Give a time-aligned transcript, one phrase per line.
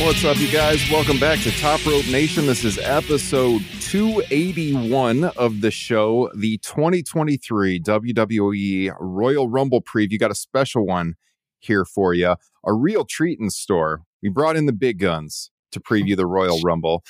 [0.00, 0.90] What's up, you guys?
[0.90, 2.46] Welcome back to Top Rope Nation.
[2.46, 10.18] This is episode 281 of the show, the 2023 WWE Royal Rumble preview.
[10.18, 11.16] Got a special one
[11.58, 12.34] here for you,
[12.64, 14.04] a real treat in store.
[14.22, 17.04] We brought in the big guns to preview the Royal Rumble.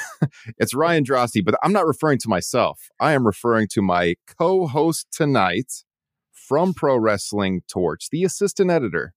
[0.58, 2.88] it's Ryan Droste, but I'm not referring to myself.
[2.98, 5.84] I am referring to my co host tonight
[6.32, 9.14] from Pro Wrestling Torch, the assistant editor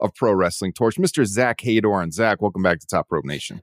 [0.00, 1.24] of Pro Wrestling Torch, Mr.
[1.24, 2.12] Zack Heydorn.
[2.12, 3.60] Zack, welcome back to Top Rope Nation.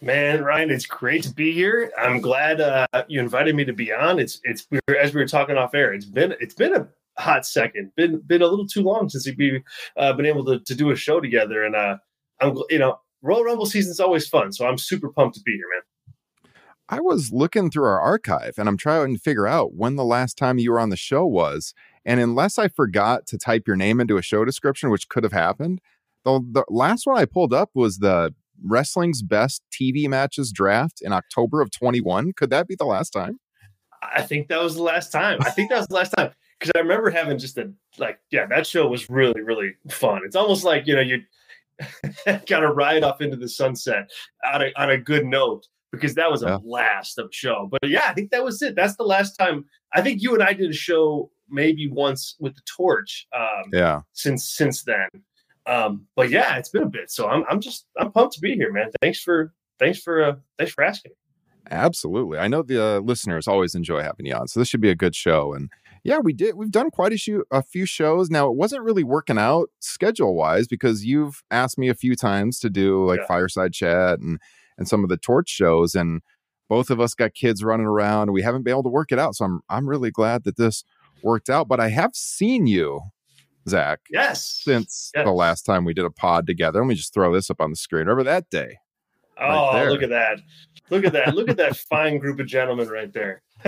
[0.00, 1.92] Man, Ryan, it's great to be here.
[1.96, 4.18] I'm glad uh, you invited me to be on.
[4.18, 5.92] It's it's we were, as we were talking off air.
[5.94, 6.88] It's been it's been a
[7.18, 7.92] hot second.
[7.96, 9.62] Been been a little too long since we've
[9.96, 11.62] uh, been able to, to do a show together.
[11.62, 11.98] And uh,
[12.40, 15.66] I'm you know Royal Rumble season's always fun, so I'm super pumped to be here,
[15.72, 15.82] man.
[16.88, 20.36] I was looking through our archive and I'm trying to figure out when the last
[20.36, 21.74] time you were on the show was.
[22.04, 25.32] And unless I forgot to type your name into a show description, which could have
[25.32, 25.80] happened,
[26.24, 31.12] the, the last one I pulled up was the wrestling's best TV matches draft in
[31.12, 32.32] October of 21.
[32.36, 33.38] Could that be the last time?
[34.02, 35.38] I think that was the last time.
[35.42, 38.46] I think that was the last time because I remember having just a like, yeah,
[38.46, 40.22] that show was really, really fun.
[40.24, 41.22] It's almost like you know you
[42.26, 44.10] kind of ride off into the sunset
[44.52, 46.58] on a on a good note because that was a yeah.
[46.58, 47.68] blast of a show.
[47.70, 48.74] But yeah, I think that was it.
[48.74, 49.66] That's the last time.
[49.92, 53.26] I think you and I did a show maybe once with the torch.
[53.36, 54.00] Um, yeah.
[54.12, 55.08] Since since then,
[55.66, 57.10] um, but yeah, it's been a bit.
[57.10, 58.90] So I'm I'm just I'm pumped to be here, man.
[59.00, 61.12] Thanks for thanks for uh, thanks for asking.
[61.70, 62.38] Absolutely.
[62.38, 64.96] I know the uh, listeners always enjoy having you on, so this should be a
[64.96, 65.52] good show.
[65.54, 65.70] And
[66.04, 66.56] yeah, we did.
[66.56, 68.30] We've done quite a few a few shows.
[68.30, 72.58] Now it wasn't really working out schedule wise because you've asked me a few times
[72.60, 73.26] to do like yeah.
[73.26, 74.40] fireside chat and
[74.76, 76.22] and some of the torch shows, and
[76.68, 78.22] both of us got kids running around.
[78.22, 79.36] And we haven't been able to work it out.
[79.36, 80.82] So I'm I'm really glad that this
[81.22, 81.68] worked out.
[81.68, 83.00] But I have seen you,
[83.68, 84.00] Zack.
[84.10, 84.60] Yes.
[84.64, 85.24] Since yes.
[85.24, 86.80] the last time we did a pod together.
[86.80, 88.00] Let me just throw this up on the screen.
[88.00, 88.78] Remember that day?
[89.38, 90.40] Oh, right look at that.
[90.90, 91.34] Look at that.
[91.34, 93.42] look at that fine group of gentlemen right there.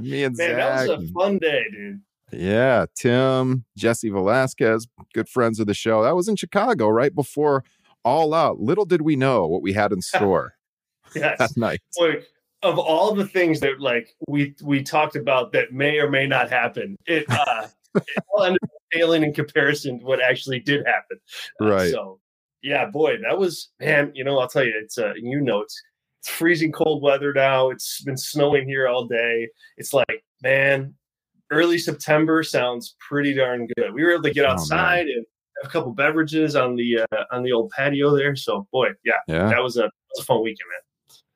[0.00, 0.56] me and Man, Zack.
[0.56, 2.00] that was a fun day, dude.
[2.32, 6.02] Yeah, Tim, Jesse Velasquez, good friends of the show.
[6.02, 7.64] That was in Chicago right before
[8.04, 8.60] All Out.
[8.60, 10.54] Little did we know what we had in store
[11.14, 11.38] yes.
[11.38, 11.80] that night.
[11.96, 12.22] Boy,
[12.64, 16.50] of all the things that like we we talked about that may or may not
[16.50, 21.18] happen, it uh it all ended up failing in comparison to what actually did happen.
[21.60, 21.90] Uh, right.
[21.92, 22.20] So
[22.62, 24.10] yeah, boy, that was man.
[24.14, 25.80] You know, I'll tell you, it's uh, you know, it's
[26.20, 27.68] it's freezing cold weather now.
[27.68, 29.48] It's been snowing here all day.
[29.76, 30.94] It's like, man,
[31.52, 33.92] early September sounds pretty darn good.
[33.92, 35.26] We were able to get outside oh, and
[35.62, 38.34] have a couple beverages on the uh, on the old patio there.
[38.34, 39.48] So, boy, yeah, yeah.
[39.48, 40.80] that was a that was a fun weekend, man.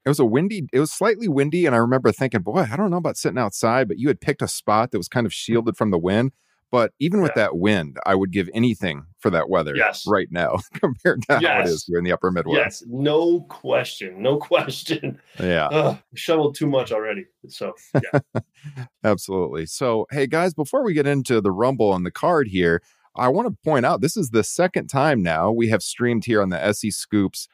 [0.09, 0.67] It was a windy.
[0.73, 3.89] It was slightly windy, and I remember thinking, "Boy, I don't know about sitting outside."
[3.89, 5.37] But you had picked a spot that was kind of mm.
[5.37, 6.33] shielded from the wind.
[6.71, 7.43] But even with yeah.
[7.43, 10.05] that wind, I would give anything for that weather yes.
[10.07, 11.45] right now compared to yes.
[11.45, 12.57] how it is here in the upper Midwest.
[12.57, 14.23] Yes, no question.
[14.23, 15.21] No question.
[15.39, 15.67] Yeah.
[15.67, 17.27] Ugh, shoveled too much already.
[17.49, 18.41] So, yeah.
[19.05, 19.67] Absolutely.
[19.67, 22.81] So, hey, guys, before we get into the Rumble and the card here,
[23.15, 26.41] I want to point out this is the second time now we have streamed here
[26.41, 27.47] on the SE Scoops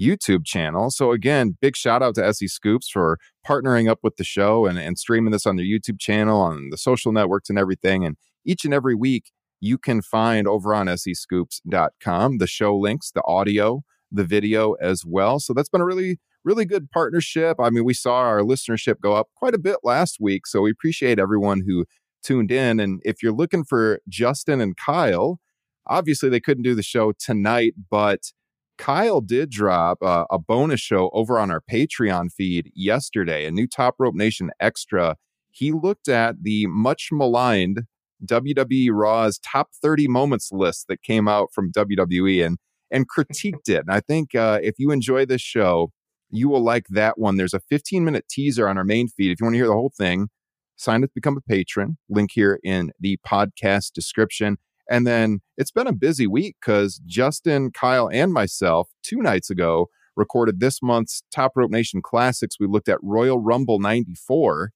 [0.00, 0.90] YouTube channel.
[0.90, 4.78] So again, big shout out to SE Scoops for partnering up with the show and,
[4.78, 8.04] and streaming this on their YouTube channel, on the social networks and everything.
[8.04, 13.22] And each and every week, you can find over on sescoops.com the show links, the
[13.26, 13.82] audio,
[14.12, 15.40] the video as well.
[15.40, 17.56] So that's been a really, really good partnership.
[17.58, 20.46] I mean, we saw our listenership go up quite a bit last week.
[20.46, 21.86] So we appreciate everyone who
[22.22, 22.80] tuned in.
[22.80, 25.38] And if you're looking for Justin and Kyle,
[25.86, 28.32] obviously they couldn't do the show tonight, but
[28.78, 33.66] Kyle did drop uh, a bonus show over on our Patreon feed yesterday, a new
[33.66, 35.16] Top Rope Nation extra.
[35.50, 37.82] He looked at the much maligned
[38.24, 42.58] WWE Raw's top 30 moments list that came out from WWE and
[42.90, 43.80] and critiqued it.
[43.80, 45.90] And I think uh, if you enjoy this show,
[46.30, 47.36] You will like that one.
[47.36, 49.30] There's a 15 minute teaser on our main feed.
[49.32, 50.28] If you want to hear the whole thing,
[50.76, 51.98] sign up to become a patron.
[52.08, 54.58] Link here in the podcast description.
[54.90, 59.88] And then it's been a busy week because Justin, Kyle, and myself, two nights ago,
[60.16, 62.56] recorded this month's Top Rope Nation Classics.
[62.58, 64.70] We looked at Royal Rumble 94.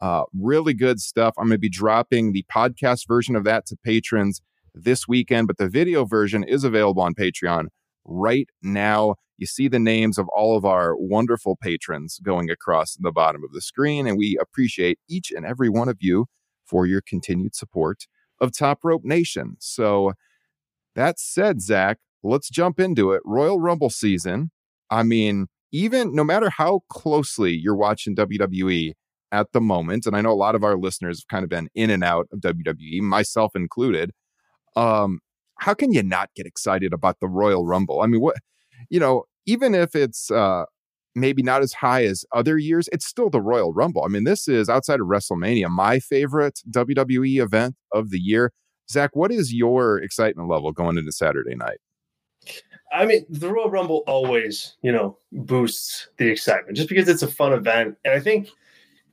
[0.00, 1.34] Uh, really good stuff.
[1.38, 4.40] I'm going to be dropping the podcast version of that to patrons
[4.74, 7.66] this weekend, but the video version is available on Patreon
[8.04, 9.16] right now.
[9.38, 13.52] You see the names of all of our wonderful patrons going across the bottom of
[13.52, 16.26] the screen, and we appreciate each and every one of you
[16.64, 18.06] for your continued support
[18.40, 19.56] of Top Rope Nation.
[19.58, 20.12] So,
[20.94, 23.22] that said, Zack, let's jump into it.
[23.24, 24.50] Royal Rumble season.
[24.90, 28.92] I mean, even no matter how closely you're watching WWE
[29.32, 31.68] at the moment, and I know a lot of our listeners have kind of been
[31.74, 34.12] in and out of WWE, myself included.
[34.74, 35.20] Um,
[35.58, 38.00] how can you not get excited about the Royal Rumble?
[38.00, 38.36] I mean, what
[38.90, 40.64] you know, even if it's uh
[41.16, 44.04] maybe not as high as other years, it's still the Royal Rumble.
[44.04, 48.52] I mean, this is outside of WrestleMania, my favorite WWE event of the year.
[48.90, 51.78] Zack, what is your excitement level going into Saturday night?
[52.92, 57.28] I mean, the Royal Rumble always, you know, boosts the excitement just because it's a
[57.28, 57.96] fun event.
[58.04, 58.48] And I think,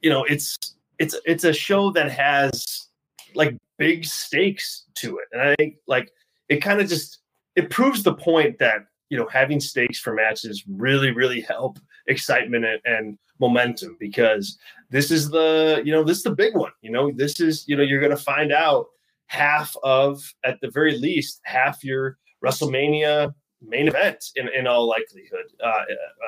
[0.01, 0.57] you know, it's
[0.99, 2.87] it's it's a show that has
[3.33, 5.25] like big stakes to it.
[5.31, 6.11] And I think like
[6.49, 7.19] it kind of just
[7.55, 12.65] it proves the point that you know having stakes for matches really really help excitement
[12.65, 14.59] and, and, momentum because
[14.91, 17.75] this is the you know this is the big one you know this is you
[17.75, 18.85] know you're going to find out
[19.25, 25.45] half of at the very least half your wrestlemania main event in, in all likelihood
[25.63, 25.81] uh,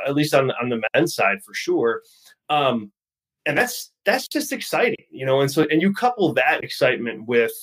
[0.07, 2.01] at least on, on the men's side for sure.
[2.49, 2.91] Um,
[3.45, 7.53] and that's that's just exciting you know and so and you couple that excitement with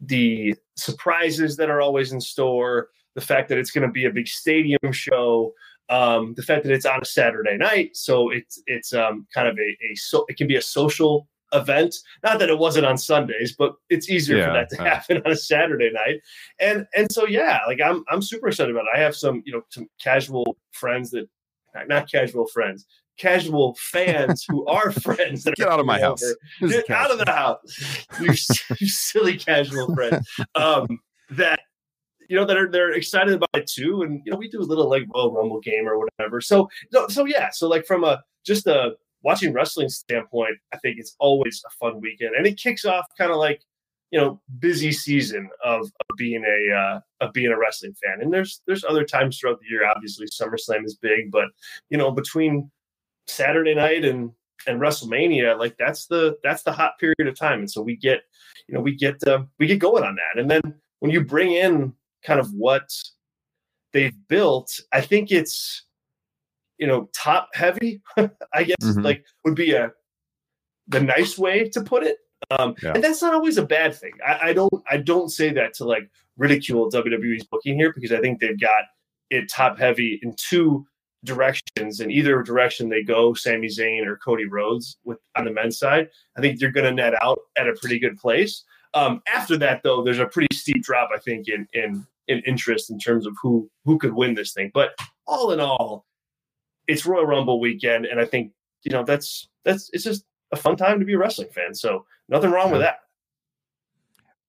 [0.00, 4.10] the surprises that are always in store, the fact that it's going to be a
[4.10, 5.52] big stadium show,
[5.88, 9.56] um, the fact that it's on a Saturday night, so it's it's um, kind of
[9.58, 11.94] a, a so it can be a social event.
[12.22, 15.32] Not that it wasn't on Sundays, but it's easier yeah, for that to happen on
[15.32, 16.20] a Saturday night.
[16.60, 18.96] And and so yeah, like I'm I'm super excited about it.
[18.96, 21.28] I have some you know some casual friends that
[21.88, 22.86] not casual friends,
[23.18, 25.44] casual fans who are friends.
[25.44, 26.22] That Get out of my house.
[26.60, 28.06] Get out of the house.
[28.20, 28.32] You,
[28.80, 30.24] you silly casual friend.
[30.54, 31.60] Um, that
[32.30, 34.62] you know that are they're excited about it too, and you know we do a
[34.62, 36.40] little like Royal Rumble game or whatever.
[36.40, 36.70] So
[37.08, 38.92] so yeah, so like from a just a
[39.22, 43.32] watching wrestling standpoint, I think it's always a fun weekend, and it kicks off kind
[43.32, 43.62] of like
[44.12, 48.20] you know busy season of, of being a uh, of being a wrestling fan.
[48.22, 49.84] And there's there's other times throughout the year.
[49.84, 51.48] Obviously, SummerSlam is big, but
[51.90, 52.70] you know between
[53.26, 54.30] Saturday night and
[54.68, 58.20] and WrestleMania, like that's the that's the hot period of time, and so we get
[58.68, 60.62] you know we get uh, we get going on that, and then
[61.00, 61.92] when you bring in
[62.22, 62.90] kind of what
[63.92, 65.84] they've built, I think it's
[66.78, 68.02] you know top heavy.
[68.16, 69.02] I guess mm-hmm.
[69.02, 69.92] like would be a
[70.88, 72.18] the nice way to put it.
[72.50, 72.92] Um, yeah.
[72.94, 74.12] And that's not always a bad thing.
[74.26, 78.20] I, I don't I don't say that to like ridicule WWE's booking here because I
[78.20, 78.84] think they've got
[79.30, 80.86] it top heavy in two
[81.24, 85.78] directions, in either direction they go, Sami Zayn or Cody Rhodes with on the men's
[85.78, 88.64] side, I think you're going to net out at a pretty good place.
[88.94, 92.90] Um, after that, though, there's a pretty steep drop, I think, in in in interest
[92.90, 94.70] in terms of who who could win this thing.
[94.72, 94.90] But
[95.26, 96.06] all in all,
[96.88, 98.52] it's Royal Rumble weekend, and I think
[98.82, 101.74] you know that's that's it's just a fun time to be a wrestling fan.
[101.74, 103.00] So nothing wrong with that.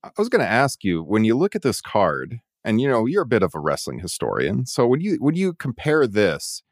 [0.04, 3.06] I was going to ask you when you look at this card and you know
[3.06, 6.64] you're a bit of a wrestling historian so when you when you compare this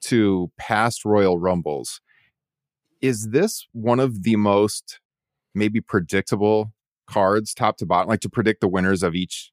[0.00, 2.00] to past royal rumbles
[3.00, 5.00] is this one of the most
[5.54, 6.72] maybe predictable
[7.08, 9.50] cards top to bottom like to predict the winners of each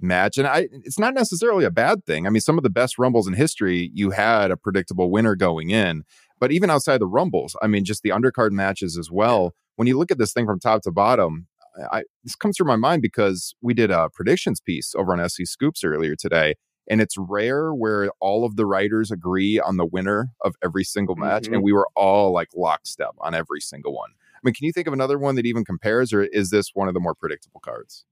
[0.00, 2.98] match and i it's not necessarily a bad thing i mean some of the best
[2.98, 6.02] rumbles in history you had a predictable winner going in
[6.40, 9.98] but even outside the rumbles i mean just the undercard matches as well when you
[9.98, 11.46] look at this thing from top to bottom
[11.90, 15.44] I, this comes through my mind because we did a predictions piece over on SE
[15.44, 16.54] Scoops earlier today,
[16.88, 21.16] and it's rare where all of the writers agree on the winner of every single
[21.16, 21.54] match, mm-hmm.
[21.54, 24.10] and we were all like lockstep on every single one.
[24.42, 26.88] I mean, can you think of another one that even compares, or is this one
[26.88, 28.04] of the more predictable cards?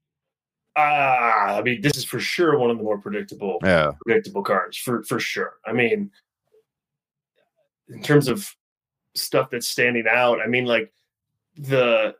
[0.77, 3.91] Ah, uh, I mean, this is for sure one of the more predictable, yeah.
[4.05, 5.55] predictable cards for for sure.
[5.65, 6.11] I mean,
[7.89, 8.55] in terms of
[9.13, 10.93] stuff that's standing out, I mean, like
[11.57, 12.15] the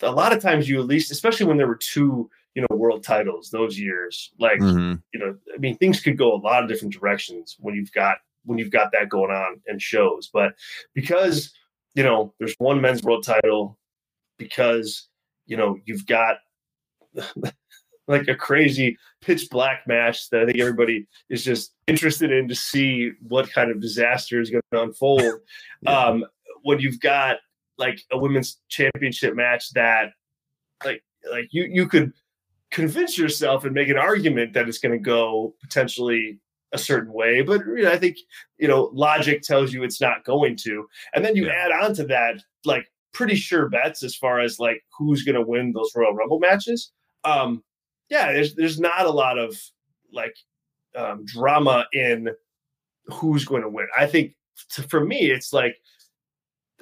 [0.00, 3.04] a lot of times you at least, especially when there were two, you know, world
[3.04, 4.94] titles those years, like mm-hmm.
[5.14, 8.18] you know, I mean, things could go a lot of different directions when you've got
[8.44, 10.28] when you've got that going on and shows.
[10.32, 10.54] But
[10.92, 11.52] because
[11.94, 13.78] you know, there's one men's world title,
[14.38, 15.08] because
[15.46, 16.36] you know you've got
[18.08, 22.54] like a crazy pitch black match that I think everybody is just interested in to
[22.54, 25.22] see what kind of disaster is going to unfold.
[25.82, 26.06] yeah.
[26.06, 26.24] um,
[26.62, 27.36] when you've got
[27.78, 30.10] like a women's championship match that
[30.84, 32.12] like like you you could
[32.70, 36.38] convince yourself and make an argument that it's going to go potentially
[36.72, 38.16] a certain way but you know, i think
[38.58, 41.52] you know logic tells you it's not going to and then you yeah.
[41.52, 45.46] add on to that like pretty sure bets as far as like who's going to
[45.46, 46.92] win those royal rumble matches
[47.24, 47.62] um
[48.08, 49.54] yeah there's there's not a lot of
[50.12, 50.34] like
[50.96, 52.28] um drama in
[53.06, 54.34] who's going to win i think
[54.70, 55.76] to, for me it's like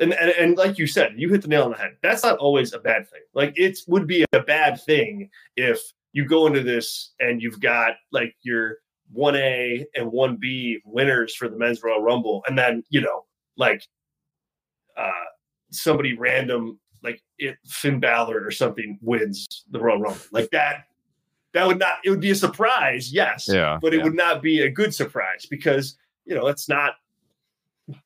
[0.01, 1.97] and, and, and like you said, you hit the nail on the head.
[2.03, 3.21] That's not always a bad thing.
[3.35, 5.79] Like it would be a bad thing if
[6.13, 8.79] you go into this and you've got like your
[9.13, 13.25] one A and one B winners for the men's Royal Rumble, and then you know
[13.57, 13.83] like
[14.97, 15.11] uh
[15.71, 20.85] somebody random like it, Finn Balor or something wins the Royal Rumble like that.
[21.53, 21.99] That would not.
[22.05, 23.49] It would be a surprise, yes.
[23.51, 23.79] Yeah.
[23.83, 24.05] But it yeah.
[24.05, 26.95] would not be a good surprise because you know it's not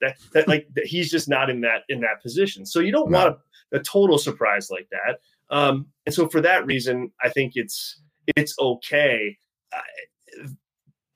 [0.01, 2.65] that, that like that he's just not in that in that position.
[2.65, 3.19] So you don't no.
[3.19, 3.39] want
[3.73, 5.21] a, a, total surprise like that.
[5.55, 8.01] Um, and so for that reason, I think it's
[8.37, 9.37] it's okay.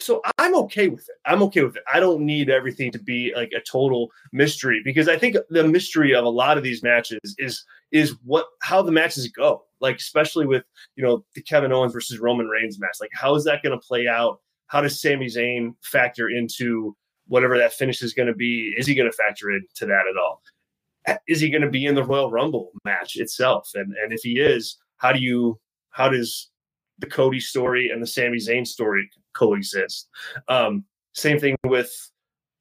[0.00, 1.16] So I'm okay with it.
[1.26, 1.82] I'm okay with it.
[1.92, 6.14] I don't need everything to be like a total mystery because I think the mystery
[6.14, 9.64] of a lot of these matches is is what how the matches go.
[9.80, 10.64] Like especially with
[10.94, 12.98] you know the Kevin Owens versus Roman Reigns match.
[13.00, 14.40] Like how is that going to play out?
[14.68, 16.96] How does Sami Zayn factor into
[17.28, 20.16] whatever that finish is going to be, is he going to factor into that at
[20.20, 20.42] all?
[21.26, 23.70] Is he going to be in the Royal Rumble match itself?
[23.74, 25.58] And and if he is, how do you
[25.90, 26.50] how does
[26.98, 30.08] the Cody story and the Sami Zayn story coexist?
[30.48, 31.92] Um, same thing with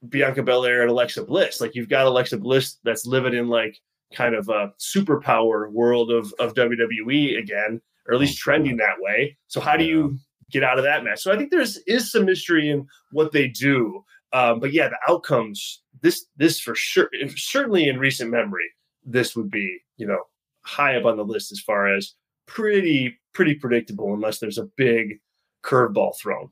[0.09, 1.61] Bianca Belair and Alexa Bliss.
[1.61, 3.77] Like you've got Alexa Bliss that's living in like
[4.13, 9.37] kind of a superpower world of of WWE again, or at least trending that way.
[9.47, 10.17] So how do you
[10.51, 11.21] get out of that match?
[11.21, 14.03] So I think there's is some mystery in what they do.
[14.33, 18.69] Um, but yeah, the outcomes this this for sure certainly in recent memory
[19.07, 20.19] this would be you know
[20.61, 22.13] high up on the list as far as
[22.45, 25.19] pretty pretty predictable unless there's a big
[25.63, 26.49] curveball thrown.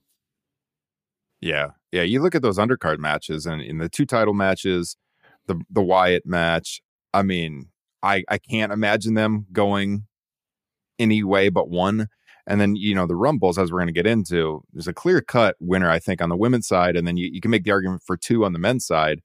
[1.46, 2.02] Yeah, yeah.
[2.02, 4.98] You look at those undercard matches and in the two title matches,
[5.46, 6.82] the the Wyatt match.
[7.14, 7.68] I mean,
[8.02, 10.08] I I can't imagine them going
[10.98, 12.08] any way but one.
[12.48, 15.22] And then, you know, the Rumbles, as we're going to get into, there's a clear
[15.22, 16.96] cut winner, I think, on the women's side.
[16.96, 19.22] And then you, you can make the argument for two on the men's side.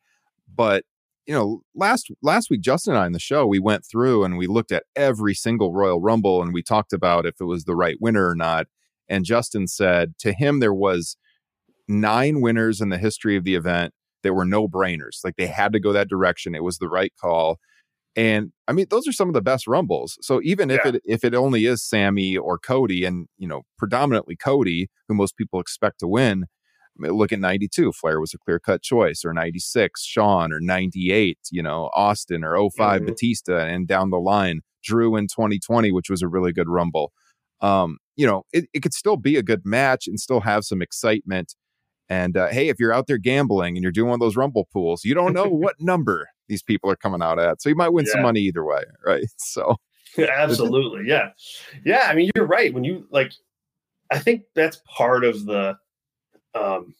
[0.55, 0.85] But,
[1.27, 4.37] you know, last last week, Justin and I in the show, we went through and
[4.37, 7.77] we looked at every single Royal Rumble and we talked about if it was the
[7.77, 8.67] right winner or not.
[9.09, 11.17] And Justin said to him, there was
[11.91, 13.93] nine winners in the history of the event
[14.23, 15.19] that were no brainers.
[15.25, 16.55] Like they had to go that direction.
[16.55, 17.59] It was the right call.
[18.17, 20.19] And I mean, those are some of the best rumbles.
[20.21, 20.77] So even yeah.
[20.77, 25.15] if it if it only is Sami or Cody, and you know, predominantly Cody, who
[25.15, 27.93] most people expect to win, I mean, look at 92.
[27.93, 32.57] Flair was a clear cut choice, or 96, Shawn, or 98, you know, Austin, or
[32.57, 32.71] 5
[33.01, 33.07] mm-hmm.
[33.07, 37.13] Batista, and down the line, Drew in 2020, which was a really good rumble.
[37.61, 40.83] Um, you know, it, it could still be a good match and still have some
[40.83, 41.55] excitement.
[42.11, 44.69] And uh, hey, if you're out there gambling and you're doing one of those rumble
[44.73, 47.63] pools, you don't know what number these people are coming out at.
[47.63, 48.13] So you might win yeah.
[48.13, 49.25] some money either way, right?
[49.39, 49.77] So
[50.19, 51.31] absolutely, yeah,
[51.85, 52.09] yeah.
[52.09, 52.75] I mean, you're right.
[52.75, 53.33] When you like,
[54.11, 55.79] I think that's part of the.
[56.55, 56.95] um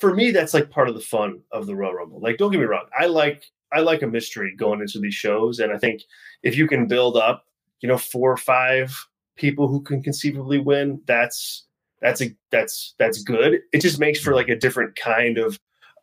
[0.00, 2.20] For me, that's like part of the fun of the Royal Rumble.
[2.20, 5.58] Like, don't get me wrong, I like I like a mystery going into these shows,
[5.58, 6.02] and I think
[6.42, 7.44] if you can build up,
[7.82, 8.96] you know, four or five
[9.36, 11.66] people who can conceivably win, that's
[12.02, 13.60] that's a that's that's good.
[13.72, 15.58] It just makes for like a different kind of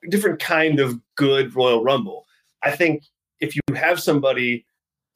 [0.09, 2.25] different kind of good Royal Rumble.
[2.63, 3.03] I think
[3.41, 4.65] if you have somebody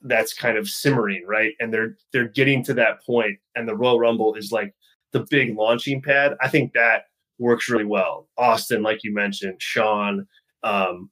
[0.02, 4.00] that's kind of simmering, right, and they're they're getting to that point, and the Royal
[4.00, 4.76] Rumble is like
[5.14, 7.06] the big launching pad, I think that
[7.40, 8.28] works really well.
[8.38, 10.28] Austin, like you mentioned, Shawn,
[10.64, 11.10] um,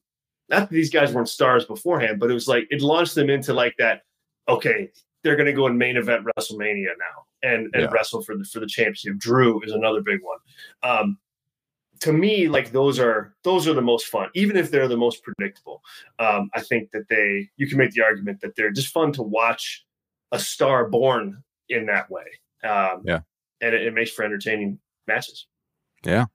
[0.50, 3.54] not that these guys weren't stars beforehand, but it was like it launched them into
[3.54, 4.02] like that.
[4.48, 4.90] Okay,
[5.24, 7.90] they're to go in main event WrestleMania now and and yeah.
[7.90, 9.18] wrestle for the for the championship.
[9.18, 10.38] Drew is another big one.
[10.82, 11.18] Um,
[12.02, 15.22] to me, like those are those are the most fun, even if they're the most
[15.22, 15.82] predictable.
[16.18, 19.22] Um, I think that they you can make the argument that they're just fun to
[19.22, 19.84] watch
[20.32, 22.24] a star born in that way.
[22.64, 23.20] Um, yeah,
[23.60, 25.46] and it, it makes for entertaining matches.
[26.04, 26.26] Yeah.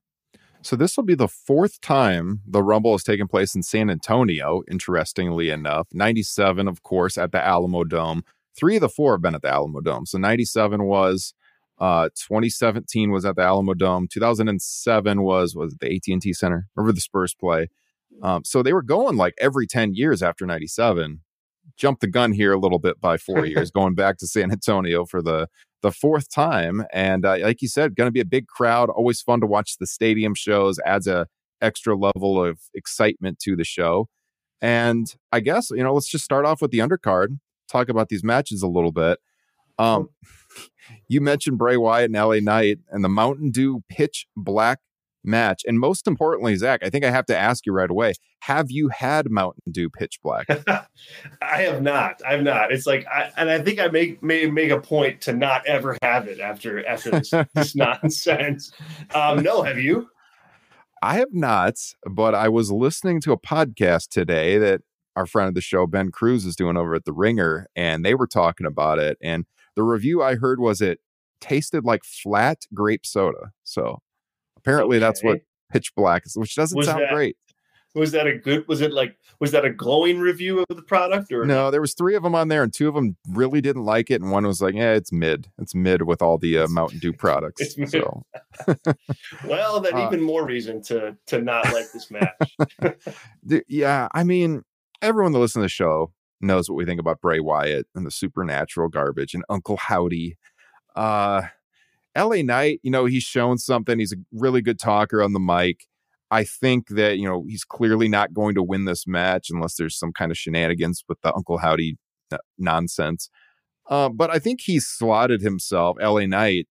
[0.62, 4.64] So this will be the fourth time the Rumble has taken place in San Antonio.
[4.72, 8.22] Interestingly enough, '97, of course, at the Alamodome.
[8.58, 10.08] Three of the four have been at the Alamodome.
[10.08, 11.34] So '97 was
[11.80, 14.10] uh, 2017 was at the Alamodome.
[14.10, 16.68] 2007 was was the AT and T Center.
[16.76, 17.68] Remember the Spurs play?
[18.24, 21.22] Um, so they were going like every 10 years after 97.
[21.76, 25.06] Jumped the gun here a little bit by four years, going back to San Antonio
[25.06, 25.48] for the
[25.84, 26.84] the fourth time.
[26.92, 28.90] And uh, like you said, going to be a big crowd.
[28.90, 30.80] Always fun to watch the stadium shows.
[30.86, 31.28] Adds a
[31.62, 34.08] extra level of excitement to the show.
[34.62, 37.38] And I guess you know, let's just start off with the undercard.
[37.68, 39.20] Talk about these matches a little bit.
[39.80, 40.10] Um,
[41.08, 44.80] you mentioned Bray Wyatt and LA Knight and the Mountain Dew pitch black
[45.28, 45.64] match.
[45.68, 48.88] And most importantly, Zack, I think I have to ask you right away: Have you
[48.90, 50.48] had Mountain Dew Pitch Black?
[51.42, 52.22] I have not.
[52.26, 52.72] I've not.
[52.72, 55.98] It's like, I, and I think I make may make a point to not ever
[56.02, 58.72] have it after after this, this nonsense.
[59.14, 60.10] Um, no, have you?
[61.04, 61.76] I have not,
[62.10, 64.82] but I was listening to a podcast today that
[65.18, 68.16] our friend of the show Ben Cruz is doing over at the Ringer, and they
[68.16, 69.18] were talking about it.
[69.22, 69.46] And
[69.76, 71.00] the review I heard was it
[71.42, 73.52] tasted like flat grape soda.
[73.64, 74.02] So
[74.68, 75.06] Apparently, okay.
[75.06, 75.40] that's what
[75.72, 77.38] pitch black is, which doesn't was sound that, great.
[77.96, 78.68] Was that a good?
[78.68, 79.18] Was it like?
[79.40, 81.32] Was that a glowing review of the product?
[81.32, 81.72] Or no?
[81.72, 84.22] There was three of them on there, and two of them really didn't like it,
[84.22, 85.48] and one was like, "Yeah, it's mid.
[85.58, 88.24] It's mid with all the uh, Mountain Dew products." So.
[89.48, 92.58] well, then uh, even more reason to to not like this match.
[93.70, 94.64] yeah, I mean,
[95.02, 96.12] everyone that listens to the show
[96.42, 100.38] knows what we think about Bray Wyatt and the supernatural garbage and Uncle Howdy.
[100.96, 101.44] Uh,
[102.18, 104.00] LA Knight, you know, he's shown something.
[104.00, 105.86] He's a really good talker on the mic.
[106.30, 109.98] I think that, you know, he's clearly not going to win this match unless there's
[109.98, 111.98] some kind of shenanigans with the Uncle Howdy
[112.32, 113.30] uh, nonsense.
[113.90, 116.68] Uh, but I think he's slotted himself, LA Knight,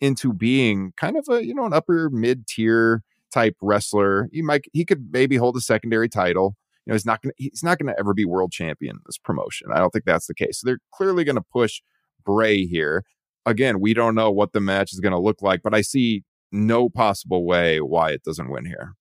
[0.00, 3.02] into being kind of a, you know, an upper mid tier
[3.32, 4.28] type wrestler.
[4.30, 6.54] He might, he could maybe hold a secondary title.
[6.86, 9.02] You know, he's not going to, he's not going to ever be world champion in
[9.06, 9.68] this promotion.
[9.72, 10.60] I don't think that's the case.
[10.60, 11.80] So they're clearly going to push
[12.24, 13.04] Bray here
[13.46, 16.24] again, we don't know what the match is going to look like, but I see
[16.50, 18.94] no possible way why it doesn't win here.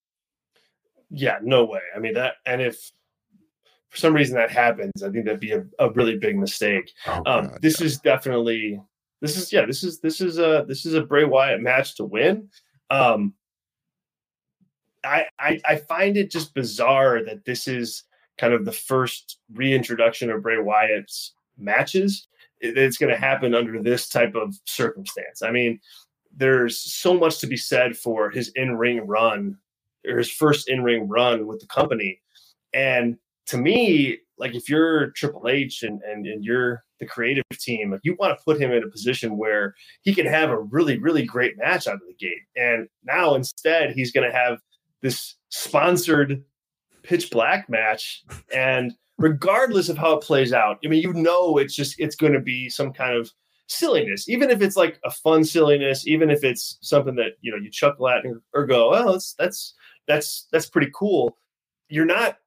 [1.10, 1.82] Yeah, no way.
[1.96, 2.92] I mean that, and if
[3.90, 6.92] for some reason that happens, I think that'd be a, a really big mistake.
[7.06, 7.88] Oh, um, God, this yeah.
[7.88, 8.82] is definitely
[9.20, 12.06] this is yeah this is this is a this is a Bray Wyatt match to
[12.06, 12.48] win.
[12.90, 13.34] Um,
[15.04, 18.04] I, I find it just bizarre that this is
[18.38, 22.28] kind of the first reintroduction of Bray Wyatt's matches
[22.62, 25.42] it's going to happen under this type of circumstance.
[25.42, 25.80] I mean,
[26.36, 29.58] there's so much to be said for his in ring run
[30.08, 32.20] or his first in ring run with the company.
[32.74, 37.92] And to me, like if you're Triple H and, and, and you're the creative team,
[37.92, 40.98] like you want to put him in a position where he can have a really,
[40.98, 42.44] really great match out of the gate.
[42.56, 44.60] And now instead, he's going to have
[45.02, 46.44] this sponsored
[47.04, 48.24] pitch black match.
[48.54, 50.80] And regardless of how it plays out.
[50.84, 53.32] I mean, you know, it's just it's going to be some kind of
[53.68, 57.58] silliness, even if it's like a fun silliness, even if it's something that you know
[57.58, 59.74] you chuckle at or go, "Well, that's that's
[60.08, 61.38] that's that's pretty cool."
[61.88, 62.38] You're not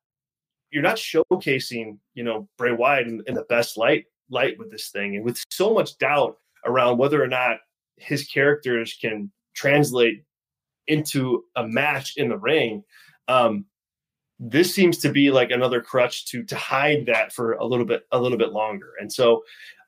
[0.71, 4.91] you're not showcasing you know Bray Wyatt in, in the best light light with this
[4.91, 6.37] thing, and with so much doubt
[6.67, 7.59] around whether or not
[7.97, 10.25] his characters can translate
[10.87, 12.83] into a match in the ring.
[13.29, 13.67] Um,
[14.39, 18.03] this seems to be like another crutch to to hide that for a little bit
[18.13, 18.93] a little bit longer.
[19.01, 19.43] And so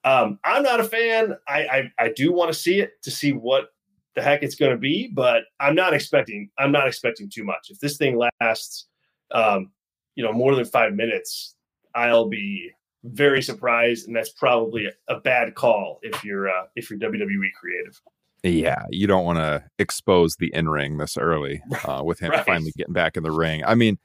[0.04, 1.34] um, i'm not a fan.
[1.48, 3.70] I i, I do want to see it to see what
[4.14, 7.68] the heck it's going to be but i'm not expecting i'm not expecting too much.
[7.70, 8.86] If this thing lasts
[9.32, 9.72] um,
[10.14, 11.54] you know more than five minutes
[11.94, 12.70] i'll be
[13.04, 18.00] very surprised and that's probably a, bad call if you're uh, if you're wwe creative
[18.48, 22.44] yeah, you don't want to expose the in ring this early uh, with him right.
[22.44, 23.62] finally getting back in the ring.
[23.64, 23.98] I mean,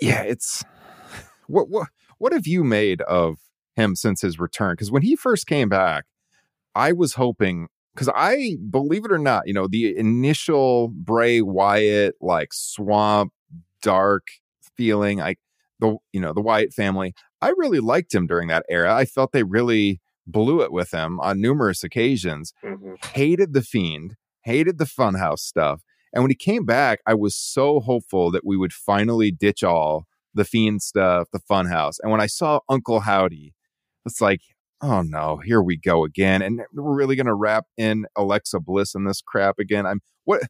[0.00, 0.64] yeah, it's
[1.46, 3.38] what what what have you made of
[3.76, 4.74] him since his return?
[4.74, 6.04] Because when he first came back,
[6.74, 12.16] I was hoping because I believe it or not, you know, the initial Bray Wyatt
[12.20, 13.32] like swamp
[13.82, 14.28] dark
[14.76, 15.38] feeling, like
[15.80, 18.94] the you know the Wyatt family, I really liked him during that era.
[18.94, 22.52] I felt they really blew it with him on numerous occasions.
[22.64, 22.94] Mm-hmm.
[23.14, 25.82] Hated the Fiend, hated the Funhouse stuff,
[26.12, 30.04] and when he came back, I was so hopeful that we would finally ditch all
[30.34, 31.96] the fiend stuff, the funhouse.
[32.02, 33.54] And when I saw Uncle Howdy,
[34.04, 34.40] it's like,
[34.82, 36.42] oh no, here we go again.
[36.42, 39.86] And we're really gonna wrap in Alexa Bliss in this crap again.
[39.86, 40.42] I'm what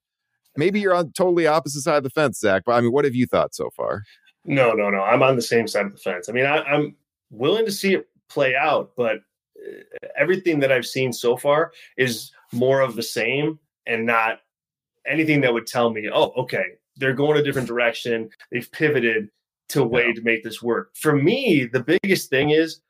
[0.56, 3.14] maybe you're on totally opposite side of the fence, Zack, but I mean, what have
[3.14, 4.02] you thought so far?
[4.44, 5.02] No, no, no.
[5.02, 6.28] I'm on the same side of the fence.
[6.28, 6.96] I mean, I, I'm
[7.30, 9.18] willing to see it play out, but
[10.16, 14.40] everything that I've seen so far is more of the same and not
[15.06, 16.64] anything that would tell me, oh, okay,
[16.96, 18.30] they're going a different direction.
[18.50, 19.28] They've pivoted
[19.70, 20.14] to a way yeah.
[20.14, 20.90] to make this work.
[20.94, 22.80] For me, the biggest thing is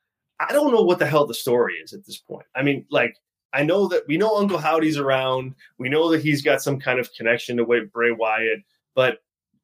[0.40, 2.46] I don't know what the hell the story is at this point.
[2.54, 3.16] I mean, like,
[3.52, 5.54] I know that we know Uncle Howdy's around.
[5.78, 8.60] We know that he's got some kind of connection to Bray Wyatt,
[8.94, 9.18] but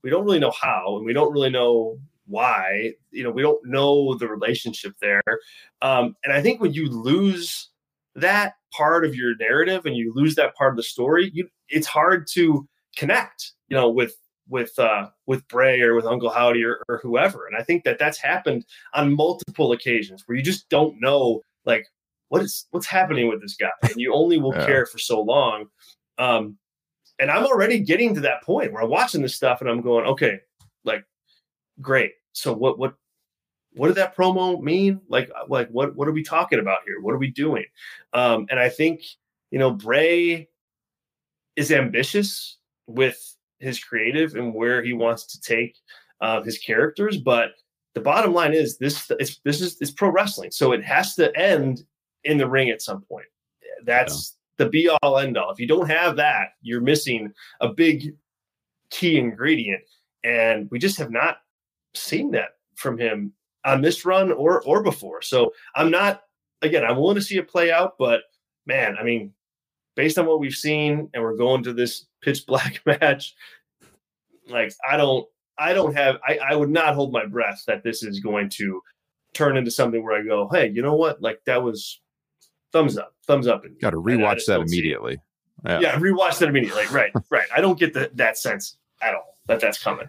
[0.05, 2.93] we don't really know how, and we don't really know why.
[3.11, 5.23] You know, we don't know the relationship there.
[5.83, 7.71] Um, and I think when you lose
[8.14, 11.87] that part of your narrative and you lose that part of the story, you it's
[11.87, 14.14] hard to connect, you know, with
[14.49, 17.47] with uh with Bray or with Uncle Howdy or, or whoever.
[17.47, 18.64] And I think that that's happened
[18.95, 21.87] on multiple occasions where you just don't know like
[22.29, 24.67] what is what's happening with this guy, and you only will Yeah.
[24.67, 25.67] care for so long.
[26.19, 26.59] Um,
[27.19, 30.07] and I'm already getting to that point where I'm watching this stuff and I'm going,
[30.07, 30.41] okay,
[30.85, 31.05] like,
[31.81, 32.12] great.
[32.33, 32.95] So what what
[33.75, 35.01] what did that promo mean?
[35.09, 37.01] Like uh, like what what are we talking about here?
[37.01, 37.64] What are we doing?
[38.12, 39.03] Um, and I think
[39.51, 40.49] you know Bray
[41.57, 45.77] is ambitious with his creative and where he wants to take
[46.21, 47.51] uh, his characters, but
[47.95, 51.37] the bottom line is this it's this is it's pro wrestling, so it has to
[51.37, 51.83] end
[52.25, 53.27] in the ring at some point.
[53.85, 55.51] That's the be all end all.
[55.51, 58.14] If you don't have that, you're missing a big
[58.91, 59.83] key ingredient,
[60.25, 61.38] and we just have not
[61.98, 63.32] seen that from him
[63.64, 65.20] on this run or or before.
[65.22, 66.22] So I'm not
[66.62, 66.84] again.
[66.84, 68.20] I'm willing to see it play out, but
[68.66, 69.32] man, I mean,
[69.96, 73.34] based on what we've seen, and we're going to this pitch black match,
[74.48, 75.26] like I don't,
[75.58, 78.80] I don't have, I, I would not hold my breath that this is going to
[79.34, 82.00] turn into something where I go, hey, you know what, like that was
[82.72, 84.80] thumbs up, thumbs up, and Got to rewatch that don't see it.
[84.80, 85.18] immediately.
[85.66, 85.96] Yeah, Yeah.
[85.98, 86.84] rewatch that immediately.
[86.92, 87.46] Right, right.
[87.54, 90.08] I don't get the, that sense at all that that's coming.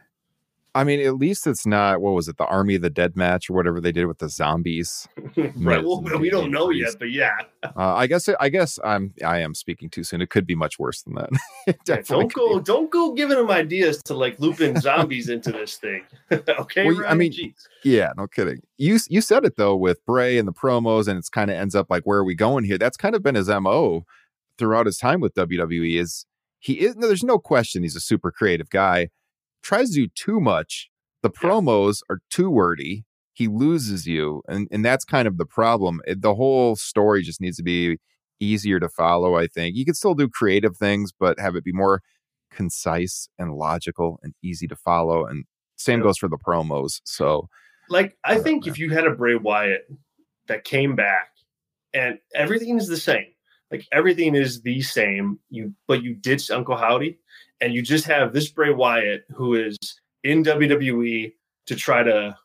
[0.80, 3.50] I mean, at least it's not what was it, the Army of the Dead match
[3.50, 5.10] or whatever they did with the zombies.
[5.36, 5.84] right.
[5.84, 9.54] Well, we don't know yet, but yeah, Uh, I guess I guess I'm I am
[9.54, 10.22] speaking too soon.
[10.22, 11.30] It could be much worse than that.
[11.86, 12.54] Yeah, don't could be.
[12.54, 16.06] go, don't go giving them ideas to like loop in zombies into this thing.
[16.32, 17.56] okay, Well, I mean, Jeez.
[17.84, 18.62] Yeah, no kidding.
[18.78, 21.76] You you said it though with Bray and the promos, and it's kind of ends
[21.76, 22.78] up like where are we going here?
[22.78, 24.06] That's kind of been his mo
[24.58, 26.00] throughout his time with WWE.
[26.00, 26.26] Is
[26.60, 26.96] he is?
[26.96, 29.10] No, there's no question he's a super creative guy.
[29.64, 30.90] Tries to do too much.
[31.22, 33.04] The promos are too wordy.
[33.34, 36.02] He loses you, and and that's kind of the problem.
[36.08, 37.98] It- the whole story just needs to be
[38.40, 39.36] easier to follow.
[39.36, 42.02] I think you can still do creative things, but have it be more
[42.52, 45.26] concise and logical and easy to follow.
[45.26, 45.46] And
[45.76, 46.04] same Yep.
[46.06, 47.02] goes for the promos.
[47.06, 47.48] So.
[47.90, 49.88] Like, I Yeah, think if you had a Bray Wyatt
[50.48, 51.30] that came back
[51.94, 53.28] and everything is the same,
[53.72, 57.18] like everything is the same, you but you ditch Uncle Howdy
[57.62, 59.78] and you just have this Bray Wyatt who is
[60.24, 61.34] in WWE
[61.68, 62.36] to try to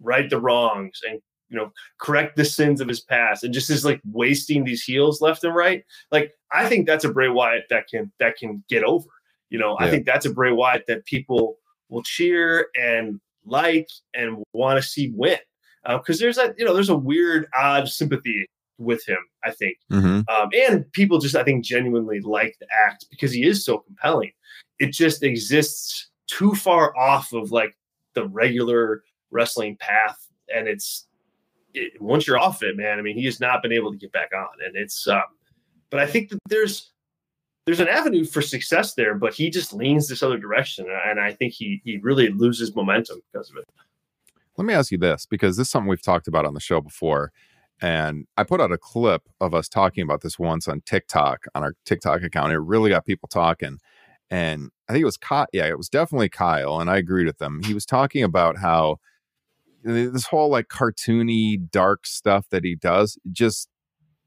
[0.00, 3.84] right the wrongs and you know correct the sins of his past and just is
[3.84, 5.84] like wasting these heels left and right.
[6.10, 9.06] Like, I think that's a Bray Wyatt that can that can get over.
[9.50, 11.58] You know, I think that's a Bray Wyatt that people
[11.90, 15.38] will cheer and like and want to see win
[15.86, 18.46] because there's a you know there's a weird odd sympathy
[18.78, 20.28] with him i think mhm.
[20.28, 24.32] um, and people just i think genuinely like the act because he is so compelling
[24.82, 27.76] it just exists too far off of like
[28.14, 31.06] the regular wrestling path and it's
[31.72, 34.12] it, once you're off it man i mean he has not been able to get
[34.12, 35.22] back on and it's um
[35.88, 36.90] but i think that there's
[37.64, 41.32] there's an avenue for success there but he just leans this other direction and i
[41.32, 43.64] think he he really loses momentum because of it
[44.56, 46.80] Let me ask you this because this is something we've talked about on the show
[46.80, 47.32] before.
[47.80, 51.64] And I put out a clip of us talking about this once on TikTok, on
[51.64, 52.52] our TikTok account.
[52.52, 53.78] It really got people talking.
[54.32, 55.46] And I think it was Kyle.
[55.52, 56.80] Yeah, it was definitely Kyle.
[56.80, 57.60] And I agreed with him.
[57.62, 58.96] He was talking about how
[59.84, 63.68] this whole like cartoony, dark stuff that he does just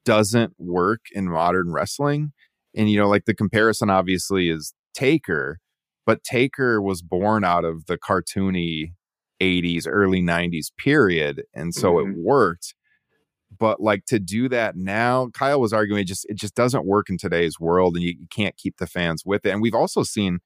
[0.05, 2.33] doesn't work in modern wrestling.
[2.75, 5.57] And, you know, like the comparison obviously is Taker,
[6.05, 8.93] but Taker was born out of the cartoony
[9.41, 11.45] 80s, early 90s period.
[11.55, 12.23] And so it mm-hmm.
[12.23, 12.75] worked.
[13.57, 17.09] But like to do that now, Kyle was arguing it just it just doesn't work
[17.09, 19.51] in today's world and you, you can't keep the fans with it.
[19.51, 20.39] And we've also seen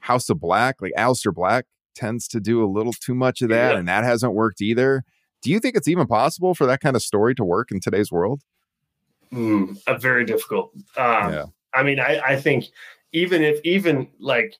[0.00, 3.72] House of Black, like Aleister Black tends to do a little too much of that,
[3.72, 3.78] Yeah.
[3.78, 5.04] and that hasn't worked either.
[5.42, 8.10] Do you think it's even possible for that kind of story to work in today's
[8.10, 8.42] world?
[9.32, 10.72] Mm, uh, very difficult.
[10.96, 11.44] Um, Yeah.
[11.74, 12.66] I mean, I, I think
[13.12, 14.56] even if even like,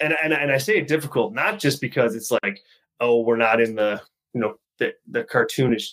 [0.00, 2.60] and, and and I say it difficult not just because it's like,
[3.00, 4.00] oh, we're not in the
[4.34, 5.92] you know the the cartoonish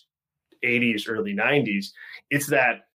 [0.63, 1.88] '80s, early '90s.
[2.30, 2.88] It's that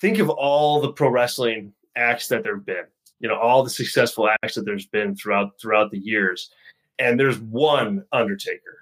[0.00, 2.84] think of all the pro wrestling acts that there've been.
[3.20, 6.50] You know, all the successful acts that there's been throughout throughout the years,
[6.98, 8.76] and there's one Undertaker.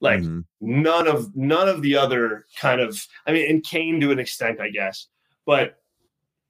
[0.00, 0.44] Like Mhm.
[0.60, 4.60] none of none of the other kind of i mean and kane to an extent
[4.60, 5.06] i guess
[5.46, 5.78] but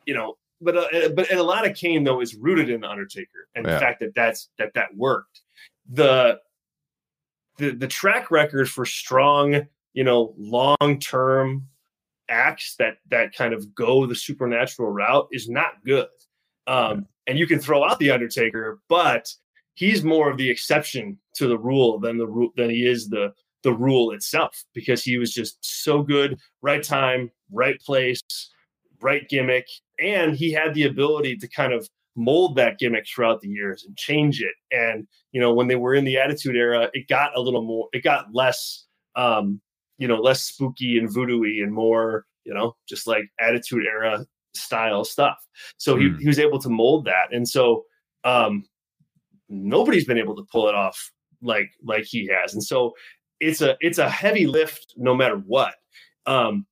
[0.06, 2.88] you know but uh, but and a lot of kane though is rooted in the
[2.88, 3.74] undertaker and Yeah.
[3.74, 5.42] the fact that that's that that worked
[5.88, 6.40] the
[7.58, 9.62] the the track record for strong
[9.92, 11.66] you know long term
[12.28, 16.08] acts that that kind of go the supernatural route is not good.
[16.66, 19.32] Um and you can throw out the undertaker but
[19.74, 23.32] he's more of the exception to the rule than the rule than he is the
[23.64, 28.20] the rule itself because he was just so good, right time, right place,
[29.00, 29.66] right gimmick,
[29.98, 33.96] and he had the ability to kind of mold that gimmick throughout the years and
[33.96, 34.54] change it.
[34.70, 37.88] And you know, when they were in the Attitude Era, it got a little more,
[37.92, 38.84] it got less,
[39.16, 39.60] um,
[39.98, 44.24] you know, less spooky and voodoo-y and more, you know, just like Attitude Era
[44.54, 45.38] style stuff.
[45.78, 46.20] So he, Mm.
[46.20, 47.84] he was able to mold that, and so
[48.24, 48.64] um,
[49.48, 51.10] nobody's been able to pull it off
[51.42, 52.54] like like he has.
[52.54, 52.92] And so
[53.40, 55.74] it's a it's a heavy lift no matter what.
[56.26, 56.66] Um,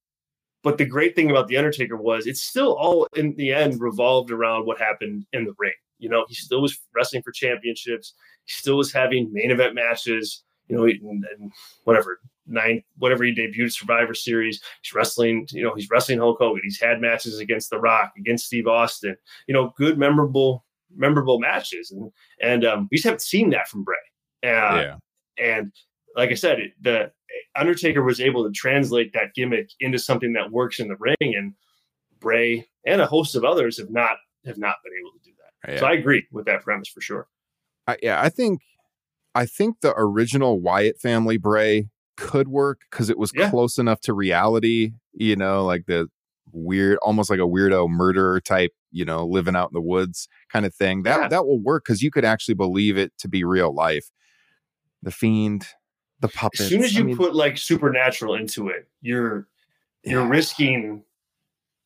[0.62, 4.30] but the great thing about the Undertaker was it's still all in the end revolved
[4.30, 5.72] around what happened in the ring.
[5.98, 8.14] You know, he still was wrestling for championships.
[8.44, 10.42] He still was having main event matches.
[10.68, 11.52] You know, and, and
[11.84, 14.60] whatever nine whatever he debuted Survivor Series.
[14.82, 15.46] He's wrestling.
[15.50, 16.62] You know, he's wrestling Hulk Hogan.
[16.62, 19.16] He's had matches against The Rock, against Steve Austin.
[19.46, 23.84] You know, good memorable memorable matches, and and um, we just haven't seen that from
[23.84, 23.96] Bray.
[24.44, 24.96] Uh, yeah.
[25.38, 25.72] and
[26.16, 27.12] like I said, it, the
[27.56, 31.54] Undertaker was able to translate that gimmick into something that works in the ring, and
[32.20, 35.72] Bray and a host of others have not have not been able to do that.
[35.74, 35.80] Yeah.
[35.80, 37.28] So I agree with that premise for sure.
[37.86, 38.60] I, yeah, I think
[39.34, 43.50] I think the original Wyatt family Bray could work because it was Yeah.
[43.50, 46.08] close enough to reality, you know, like the
[46.52, 50.66] weird, almost like a weirdo murderer type, you know, living out in the woods kind
[50.66, 51.02] of thing.
[51.04, 51.28] That Yeah.
[51.28, 54.10] that will work because you could actually believe it to be real life.
[55.02, 55.66] The fiend,
[56.22, 56.62] the puppets.
[56.62, 59.46] As soon as I you mean, put like supernatural into it, you're
[60.02, 60.28] you're Yeah.
[60.28, 61.04] risking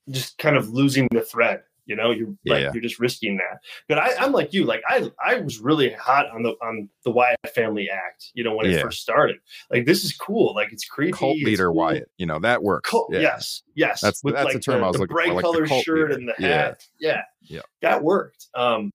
[0.09, 1.63] just kind of losing the thread.
[1.87, 2.71] You know, you're like Yeah.
[2.73, 3.61] you're just risking that.
[3.89, 7.11] But I, I'm like you, like I I was really hot on the on the
[7.13, 8.31] Wyatt family act.
[8.35, 9.37] You know, when it first started.
[9.71, 10.53] Like this is cool.
[10.55, 11.13] Like it's creepy.
[11.13, 11.75] cult leader cool.
[11.77, 12.89] Wyatt, you know, that works.
[12.91, 13.21] Cult, Yeah.
[13.21, 14.01] Yes, yes.
[14.01, 16.19] That's- that's the term the, I was looking for, bright like color shirt leader.
[16.21, 16.49] and the Yeah.
[16.49, 16.87] hat.
[16.99, 17.61] Yeah, Yeah.
[17.83, 18.47] that worked.
[18.55, 18.91] Um,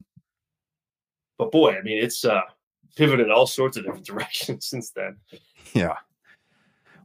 [1.37, 2.41] but boy, I mean, it's uh
[2.95, 5.17] pivoted all sorts of different directions since then.
[5.73, 5.95] Yeah.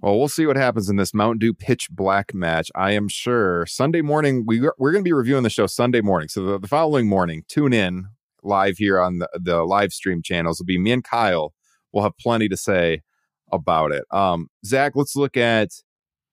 [0.02, 2.70] Well, we'll see what happens in this Mountain Dew pitch black match.
[2.74, 6.28] I am sure Sunday morning, we, we're going to be reviewing the show Sunday morning.
[6.28, 8.06] So the, the following morning, tune in
[8.42, 10.60] live here on the, the live stream channels.
[10.60, 11.54] It'll be me and Kyle.
[11.92, 13.02] We'll have plenty to say
[13.50, 14.04] about it.
[14.10, 15.70] Um, Zack, let's look at,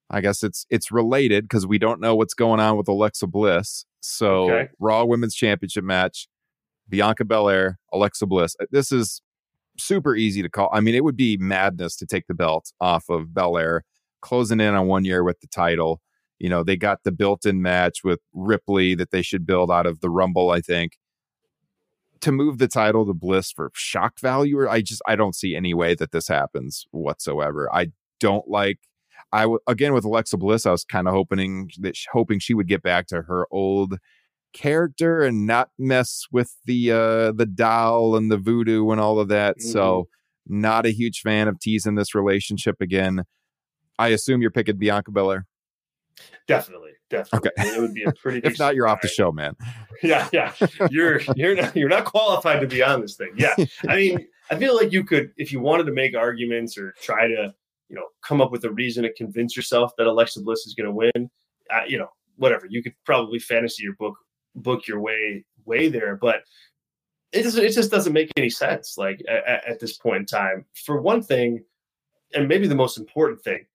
[0.10, 3.86] I guess it's it's related because we don't know what's going on with Alexa Bliss.
[4.02, 4.70] So Okay.
[4.78, 6.28] Raw Women's Championship match,
[6.90, 8.56] Bianca Belair, Alexa Bliss.
[8.70, 9.22] This is
[9.78, 10.70] super easy to call.
[10.74, 13.84] I mean, it would be madness to take the belt off of Belair,
[14.22, 16.02] closing in on one year with the title.
[16.40, 19.86] You know, they got the built in match with Ripley that they should build out
[19.86, 20.98] of the Rumble, I think.
[22.22, 25.56] To move the title to Bliss for shock value, or I just I don't see
[25.56, 27.74] any way that this happens whatsoever.
[27.74, 27.88] I
[28.20, 28.80] don't like.
[29.34, 32.68] I w- again with Alexa Bliss, I was kind of hoping that hoping she would
[32.68, 33.98] get back to her old
[34.54, 39.28] character and not mess with the uh the doll and the voodoo and all of
[39.30, 39.62] that.
[39.62, 40.08] So
[40.48, 43.24] not a huge fan of teasing this relationship again.
[43.98, 45.46] I assume you're picking Bianca Belair.
[46.48, 47.52] Definitely, definitely.
[47.58, 47.76] Okay.
[47.76, 48.42] It would be a pretty.
[48.44, 49.56] If not, you're off the show, man.
[50.02, 50.52] Yeah, yeah.
[50.90, 53.32] You're you're not you're not qualified to be on this thing.
[53.38, 53.56] Yeah,
[53.88, 57.26] I mean, I feel like you could, if you wanted to make arguments or try
[57.26, 57.54] to,
[57.88, 60.88] you know, come up with a reason to convince yourself that Alexa Bliss is going
[60.88, 61.30] to win.
[61.74, 62.66] Uh, you know, whatever.
[62.70, 64.18] You could probably fantasy your book
[64.56, 66.44] book your way way there, but
[67.32, 67.64] it doesn't.
[67.64, 68.98] It just doesn't make any sense.
[68.98, 71.64] Like at, at this point in time, for one thing,
[72.34, 73.66] and maybe the most important thing,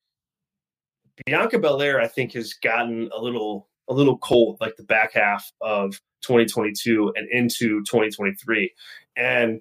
[1.27, 5.51] Bianca Belair, I think, has gotten a little a little cold, like the back half
[5.61, 8.73] of 2022 and into 2023.
[9.17, 9.61] And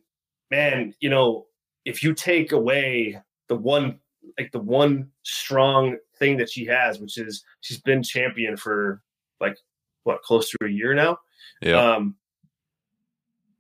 [0.52, 1.48] man, you know,
[1.86, 4.00] if you take away the one
[4.38, 9.02] like the one strong thing that she has, which is she's been champion for
[9.40, 9.58] like
[10.08, 11.20] what close to a year now.
[11.62, 11.78] Yeah.
[11.78, 12.16] Um,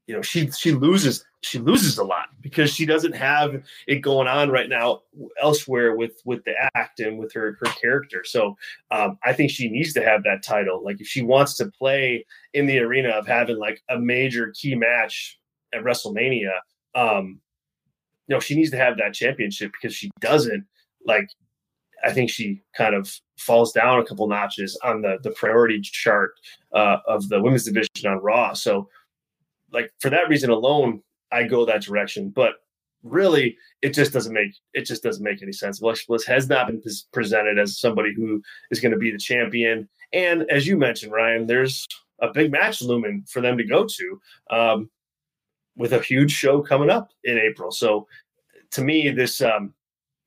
[0.07, 4.27] you know, she she loses she loses a lot because she doesn't have it going
[4.27, 5.01] on right now
[5.41, 8.23] elsewhere with with the act and with her her character.
[8.23, 8.55] So
[8.89, 10.83] um, I think she needs to have that title.
[10.83, 14.75] Like if she wants to play in the arena of having like a major key
[14.75, 15.37] match
[15.73, 16.57] at WrestleMania,
[16.95, 17.41] um,
[18.27, 20.65] you know, she needs to have that championship because she doesn't.
[21.05, 21.27] Like,
[22.03, 26.33] I think she kind of falls down a couple notches on the the priority chart
[26.73, 28.53] uh, of the women's division on Raw.
[28.53, 28.89] So,
[29.71, 32.29] like for that reason alone, I go that direction.
[32.29, 32.53] But
[33.03, 35.81] really, it just doesn't make it just doesn't make any sense.
[35.81, 36.81] Alexa Bliss has not been
[37.13, 39.87] presented as somebody who is going to be the champion.
[40.13, 41.85] And as you mentioned, Ryan, there's
[42.21, 44.89] a big match looming for them to go to um,
[45.75, 47.71] with a huge show coming up in April.
[47.71, 48.07] So
[48.71, 49.73] to me, this um,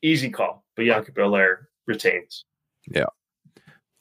[0.02, 2.44] easy call, Bianca Belair retains.
[2.90, 3.06] Yeah.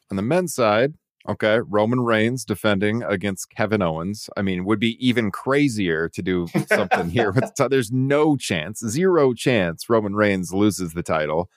[0.10, 0.94] On the men's side,
[1.28, 4.30] Okay, Roman Reigns defending against Kevin Owens.
[4.38, 7.32] I mean, would be even crazier to do something here.
[7.32, 11.50] With, there's no chance, zero chance Roman Reigns loses the title.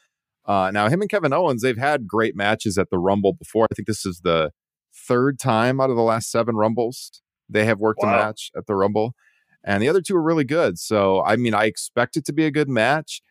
[0.44, 3.66] Uh, now, him and Kevin Owens, they've had great matches at the Rumble before.
[3.70, 4.50] I think this is the
[4.94, 8.14] third time out of the last seven Rumbles they have worked wow.
[8.14, 9.14] a match at the Rumble,
[9.64, 10.78] and the other two are really good.
[10.78, 13.22] So, I mean, I expect it to be a good match.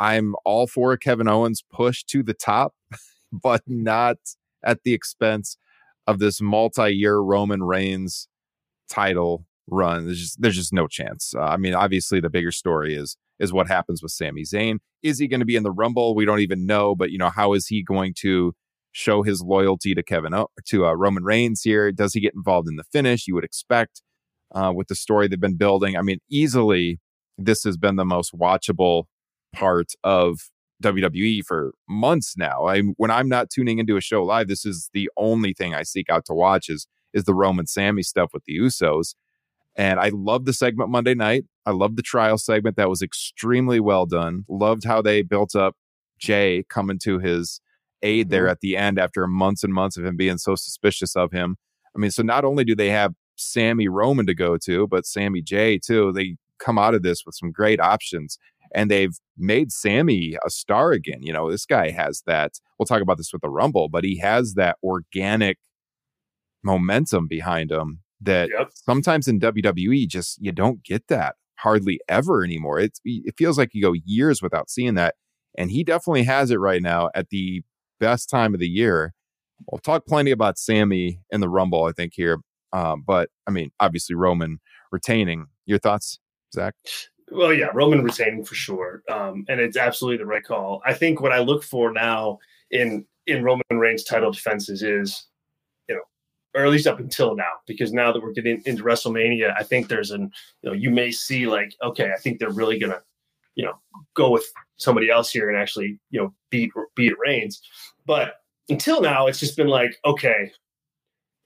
[0.00, 2.74] I'm all for Kevin Owens push to the top,
[3.32, 4.16] but not
[4.64, 5.58] at the expense
[6.06, 8.26] of this multi-year Roman Reigns
[8.88, 10.06] title run.
[10.06, 11.34] There's just there's just no chance.
[11.36, 14.78] Uh, I mean, obviously the bigger story is is what happens with Sami Zayn.
[15.02, 16.14] Is he going to be in the Rumble?
[16.14, 18.54] We don't even know, but you know, how is he going to
[18.92, 21.92] show his loyalty to Kevin o- to uh, Roman Reigns here?
[21.92, 23.26] Does he get involved in the finish?
[23.28, 24.00] You would expect
[24.54, 25.96] uh, with the story they've been building.
[25.96, 27.00] I mean, easily
[27.36, 29.04] this has been the most watchable
[29.52, 30.50] part of
[30.82, 32.66] WWE for months now.
[32.66, 35.82] I when I'm not tuning into a show live, this is the only thing I
[35.82, 39.14] seek out to watch is is the Roman Sami stuff with the Usos.
[39.76, 41.44] And I love the segment Monday night.
[41.64, 42.76] I love the trial segment.
[42.76, 44.44] That was extremely well done.
[44.48, 45.76] Loved how they built up
[46.18, 47.60] Jay coming to his
[48.02, 48.52] aid there mm-hmm.
[48.52, 51.56] at the end after months and months of him being so suspicious of him.
[51.94, 55.42] I mean, so not only do they have Sami Roman to go to, but Sami
[55.42, 56.12] Jay too.
[56.12, 58.38] They come out of this with some great options
[58.74, 61.22] and they've made Sami a star again.
[61.22, 62.52] You know, this guy has that.
[62.78, 65.58] We'll talk about this with the Rumble, but he has that organic
[66.62, 68.70] momentum behind him that yep.
[68.74, 72.78] sometimes in WWE just you don't get that hardly ever anymore.
[72.78, 75.14] It's it feels like you go years without seeing that,
[75.56, 77.62] and he definitely has it right now at the
[77.98, 79.14] best time of the year.
[79.70, 82.38] We'll talk plenty about Sami in the Rumble, I think here,
[82.72, 84.58] um, but I mean, obviously Roman
[84.90, 85.46] retaining.
[85.66, 86.18] Your thoughts,
[86.54, 86.74] Zack?
[87.30, 90.82] Well, yeah, Roman retaining for sure, um, and it's absolutely the right call.
[90.84, 92.38] I think what I look for now
[92.70, 95.26] in in Roman Reigns title defenses is,
[95.88, 96.02] you know,
[96.54, 99.88] or at least up until now, because now that we're getting into WrestleMania, I think
[99.88, 103.00] there's an, you know, you may see like, okay, I think they're really gonna,
[103.54, 103.74] you know,
[104.14, 104.44] go with
[104.76, 107.62] somebody else here and actually, you know, beat beat Reigns.
[108.06, 108.36] But
[108.68, 110.50] until now, it's just been like, okay,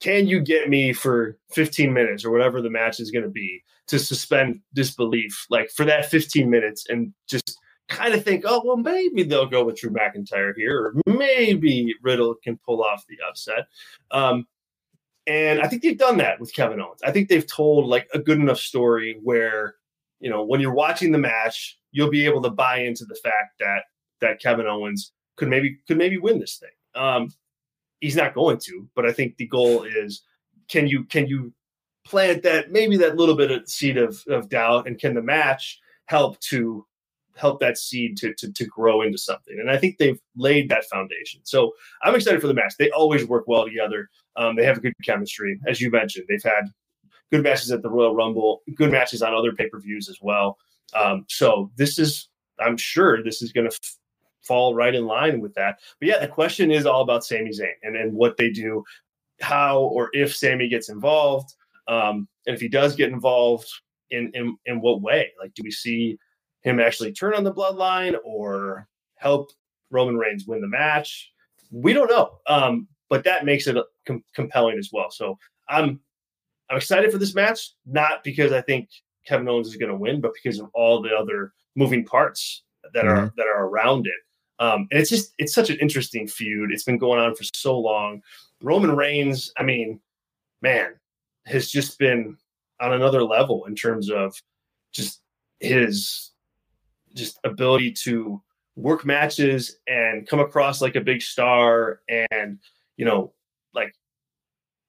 [0.04, 3.64] can you get me for 15 minutes or whatever the match is going to be
[3.86, 8.76] to suspend disbelief like for that 15 minutes and just kind of think, oh, well,
[8.76, 13.66] maybe they'll go with Drew McIntyre here, or maybe Riddle can pull off the upset.
[14.10, 14.46] Um,
[15.26, 17.00] and I think they've done that with Kevin Owens.
[17.02, 19.76] I think they've told like a good enough story where,
[20.20, 23.58] you know, when you're watching the match, you'll be able to buy into the fact
[23.58, 23.84] that
[24.20, 27.02] that Kevin Owens could maybe could maybe win this thing.
[27.02, 27.30] Um,
[28.04, 30.22] he's not going to, but I think the goal is
[30.68, 31.52] can you can you
[32.06, 35.80] plant that maybe that little bit of seed of, of doubt and can the match
[36.04, 36.86] help to
[37.34, 39.56] help that seed to, to to grow into something?
[39.58, 41.40] And i think they've laid that foundation.
[41.44, 42.74] So i'm excited for the match.
[42.78, 44.10] They always work well together.
[44.36, 45.58] Um, they have a good chemistry.
[45.66, 46.66] As you mentioned they've had
[47.32, 50.58] good matches at the royal rumble good matches on other pay-per-views as well.
[50.94, 52.28] Um, so this is
[52.60, 53.96] i'm sure this is going to f-
[54.46, 57.72] fall right in line with that but yeah the question is all about Sami Zayn
[57.82, 58.84] and, and what they do
[59.40, 61.54] how or if Sami gets involved
[61.86, 63.68] um, and if he does get involved,
[64.10, 65.32] in, in in what way?
[65.40, 66.18] Like, do we see
[66.62, 69.50] him actually turn on the bloodline or help
[69.90, 71.30] Roman Reigns win the match?
[71.70, 72.38] We don't know.
[72.46, 73.76] Um, but that makes it
[74.06, 75.10] com- compelling as well.
[75.10, 76.00] So I'm
[76.70, 78.88] I'm excited for this match, not because I think
[79.26, 83.04] Kevin Owens is going to win, but because of all the other moving parts that
[83.04, 83.24] mm-hmm.
[83.24, 84.12] are that are around it.
[84.58, 86.72] Um, and it's just it's such an interesting feud.
[86.72, 88.22] It's been going on for so long.
[88.62, 90.00] Roman Reigns, I mean,
[90.62, 90.94] man,
[91.46, 92.36] has just been
[92.80, 94.34] on another level in terms of
[94.92, 95.20] just
[95.60, 96.32] his
[97.14, 98.42] just ability to
[98.76, 102.58] work matches and come across like a big star and
[102.96, 103.32] you know
[103.72, 103.94] like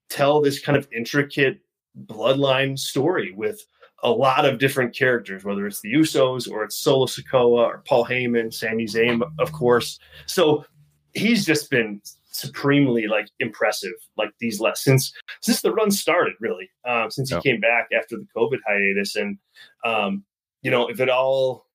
[0.10, 1.60] tell this kind of intricate
[2.06, 3.64] bloodline story with
[4.04, 8.06] a lot of different characters whether it's the usos or it's solo sikoa or paul
[8.06, 10.00] heyman Sami Zayn of course.
[10.26, 10.66] So
[11.14, 16.70] he's just been supremely like impressive like these last since since the run started really
[16.86, 19.16] um, since he came back after the covid hiatus.
[19.16, 19.38] And
[19.86, 20.24] um,
[20.62, 21.66] you know if it all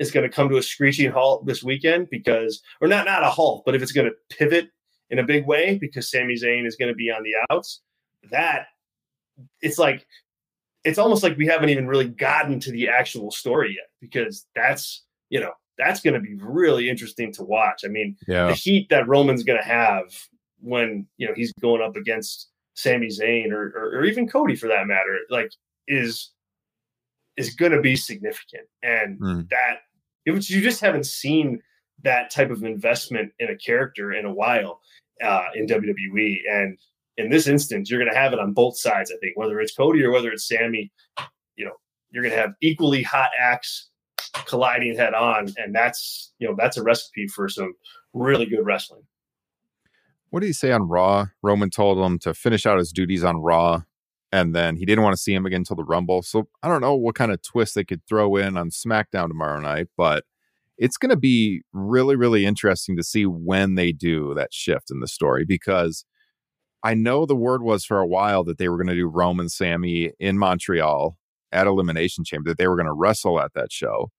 [0.00, 3.30] is going to come to a screeching halt this weekend because or not not a
[3.30, 4.70] halt but if it's going to pivot
[5.10, 7.82] in a big way because Sami Zayn is going to be on the outs
[8.30, 8.66] that
[9.60, 10.06] it's like
[10.84, 15.04] it's almost like we haven't even really gotten to the actual story yet because that's
[15.30, 17.82] you know that's going to be really interesting to watch.
[17.84, 18.46] I mean, yeah.
[18.46, 20.04] the heat that Roman's going to have
[20.60, 24.68] when you know he's going up against Sami Zayn or, or, or even Cody for
[24.68, 25.50] that matter, like
[25.88, 26.30] is
[27.36, 29.48] is going to be significant, and mm.
[29.48, 29.78] that
[30.24, 31.60] you just haven't seen
[32.02, 34.80] that type of investment in a character in a while
[35.22, 36.78] uh, in WWE, and
[37.22, 39.10] in this instance, you're going to have it on both sides.
[39.10, 40.92] I think whether it's Cody or whether it's Sami,
[41.56, 41.72] you know,
[42.10, 43.88] you're going to have equally hot acts
[44.46, 47.74] colliding head on, and that's you know that's a recipe for some
[48.12, 49.02] really good wrestling.
[50.30, 51.26] What did he say on Raw?
[51.42, 53.82] Roman told him to finish out his duties on Raw,
[54.30, 56.22] and then he didn't want to see him again until the Rumble.
[56.22, 59.60] So I don't know what kind of twist they could throw in on SmackDown tomorrow
[59.60, 60.24] night, but
[60.78, 65.00] it's going to be really, really interesting to see when they do that shift in
[65.00, 66.04] the story because
[66.82, 69.48] I know the word was for a while that they were going to do Roman
[69.48, 71.16] Sami in Montreal
[71.52, 74.10] at Elimination Chamber, that they were going to wrestle at that show.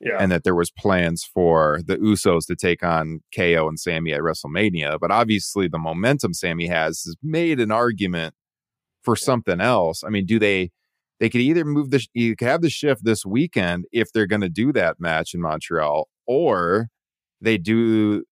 [0.00, 0.16] Yeah.
[0.18, 4.22] And that there was plans for the Usos to take on KO and Sami at
[4.22, 4.98] WrestleMania.
[4.98, 8.34] But obviously the momentum Sami has has made an argument
[9.02, 10.02] for something else.
[10.02, 10.70] I mean, do they
[11.18, 14.40] they could either move the you could have the shift this weekend if they're going
[14.40, 16.88] to do that match in Montreal, or
[17.40, 18.24] they do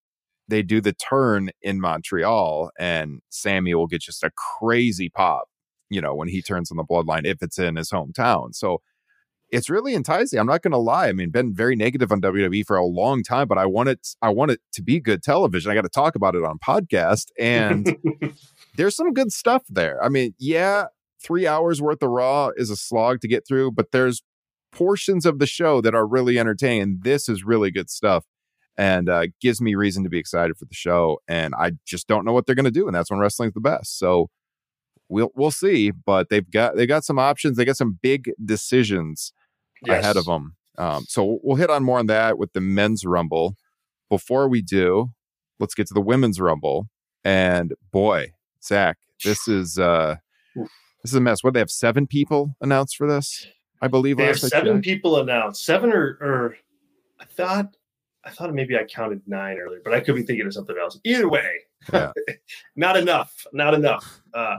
[0.48, 5.48] they do the turn in Montreal and Sami will get just a crazy pop,
[5.90, 8.54] you know, when he turns on the bloodline if it's in his hometown.
[8.54, 8.80] So
[9.50, 10.38] it's really enticing.
[10.38, 11.08] I'm not going to lie.
[11.08, 14.06] I mean, been very negative on WWE for a long time, but I want it.
[14.20, 15.70] I want it to be good television.
[15.70, 17.96] I got to talk about it on podcast, and
[18.76, 20.02] there's some good stuff there.
[20.02, 20.86] I mean, yeah,
[21.22, 24.22] three hours worth of Raw is a slog to get through, but there's
[24.70, 26.98] portions of the show that are really entertaining.
[27.02, 28.24] This is really good stuff,
[28.78, 31.20] and uh, gives me reason to be excited for the show.
[31.28, 33.60] And I just don't know what they're going to do, and that's when wrestling's the
[33.60, 33.98] best.
[33.98, 34.30] So
[35.10, 35.90] we'll we'll see.
[35.90, 37.56] But they've got they got some options.
[37.58, 39.32] They got some big decisions
[39.86, 40.02] Yes.
[40.02, 40.56] ahead of them.
[40.76, 43.56] Um, so we'll hit on more on that with the men's rumble.
[44.08, 45.10] Before we do,
[45.60, 46.88] let's get to the women's rumble.
[47.24, 48.32] And boy,
[48.64, 50.16] Zack, this is uh
[50.56, 51.44] this is a mess.
[51.44, 53.46] What they have seven people announced for this,
[53.80, 54.16] I believe.
[54.16, 55.64] They have seven people announced.
[55.64, 56.56] Seven or, or
[57.20, 57.76] I thought
[58.28, 61.00] I thought maybe I counted nine earlier, but I could be thinking of something else.
[61.04, 61.60] Either way,
[61.90, 62.12] Yeah.
[62.76, 63.46] not enough.
[63.54, 64.20] Not enough.
[64.34, 64.58] Uh,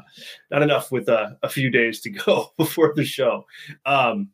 [0.50, 3.46] not enough with uh, a few days to go before the show.
[3.86, 4.30] Um,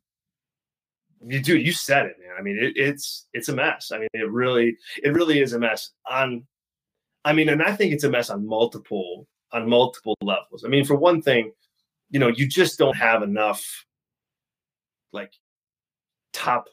[1.28, 1.58] you do.
[1.58, 2.36] You said it, man.
[2.40, 3.92] I mean, it, it's it's a mess.
[3.92, 5.92] I mean, it really it really is a mess.
[6.10, 6.46] On,
[7.26, 10.64] I mean, and I think it's a mess on multiple on multiple levels.
[10.64, 11.52] I mean, for one thing,
[12.10, 13.86] you know, you just don't have enough
[15.12, 15.34] like
[16.32, 16.70] top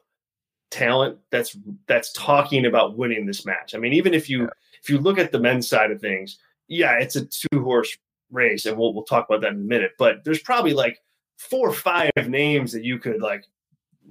[0.73, 1.57] talent that's
[1.87, 3.75] that's talking about winning this match.
[3.75, 4.49] I mean, even if you Yeah.
[4.83, 7.97] if you look at the men's side of things, yeah, it's a two horse
[8.31, 9.93] race, and we'll we'll talk about that in a minute.
[9.99, 10.99] But there's probably like
[11.37, 13.45] four or five names that you could like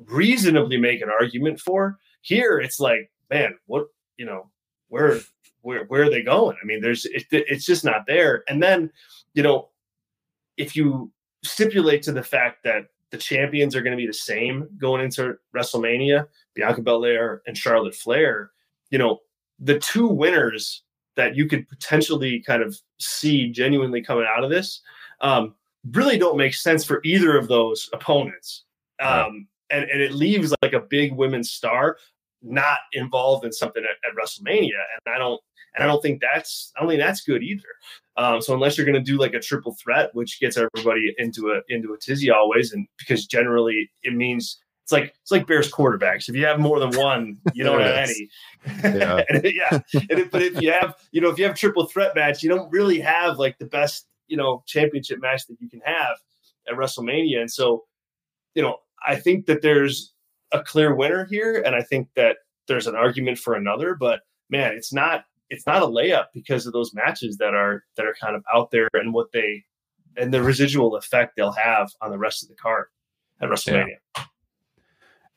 [0.05, 1.97] reasonably make an argument for.
[2.21, 3.87] Here, it's like, man, what
[4.17, 4.49] you know,
[4.89, 5.19] where
[5.61, 6.57] where where are they going?
[6.61, 8.43] I mean, there's it, it's just not there.
[8.47, 8.91] And then,
[9.33, 9.69] you know,
[10.57, 11.11] if you
[11.43, 15.35] stipulate to the fact that the champions are going to be the same going into
[15.55, 18.51] WrestleMania, Bianca Belair and Charlotte Flair,
[18.89, 19.19] you know,
[19.59, 20.83] the two winners
[21.15, 24.81] that you could potentially kind of see genuinely coming out of this
[25.21, 25.53] um,
[25.91, 28.63] really don't make sense for either of those opponents.
[28.99, 31.97] Um, and, and it leaves like a big women's star
[32.41, 34.69] not involved in something at, at WrestleMania.
[35.05, 35.39] And I don't,
[35.75, 37.63] and I don't think that's, I don't think that's good either.
[38.17, 41.49] Um, so unless you're going to do like a triple threat, which gets everybody into
[41.49, 45.71] a into a tizzy always, and because generally it means it's like it's like Bears
[45.71, 46.27] quarterbacks.
[46.27, 48.29] If you have more than one, you don't have any.
[48.83, 49.23] Yeah.
[49.29, 49.79] And yeah.
[49.93, 52.49] And if, but if you have, you know, if you have triple threat match, you
[52.49, 56.17] don't really have like the best, you know, championship match that you can have
[56.67, 57.39] at WrestleMania.
[57.39, 57.85] And so,
[58.55, 60.13] you know, I think that there's
[60.51, 62.37] a clear winner here, and I think that
[62.67, 63.95] there's an argument for another.
[63.95, 68.05] But man, it's not it's not a layup because of those matches that are that
[68.05, 69.63] are kind of out there and what they
[70.17, 72.87] and the residual effect they'll have on the rest of the card
[73.41, 73.97] at WrestleMania.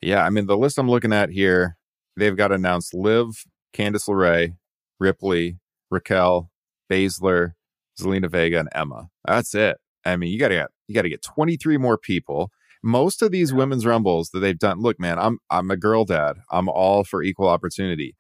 [0.01, 1.77] Yeah, I mean the list I'm looking at here,
[2.17, 3.45] they've got announced Liv,
[3.75, 4.57] Candice LeRae,
[5.01, 5.59] Ripley,
[5.91, 6.49] Raquel,
[6.91, 7.55] Baszler,
[8.01, 9.09] Zelina Vega, and Emma.
[9.27, 9.79] That's it.
[10.05, 12.53] I mean, you gotta get you gotta get 23 more people.
[12.85, 16.37] Most of these women's rumbles that they've done, look, man, I'm I'm a girl dad.
[16.53, 18.15] I'm all for equal opportunity.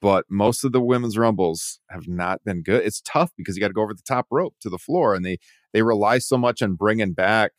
[0.00, 2.84] But most of the women's rumbles have not been good.
[2.84, 5.24] It's tough because you got to go over the top rope to the floor, and
[5.24, 5.38] they
[5.72, 7.52] they rely so much on bringing back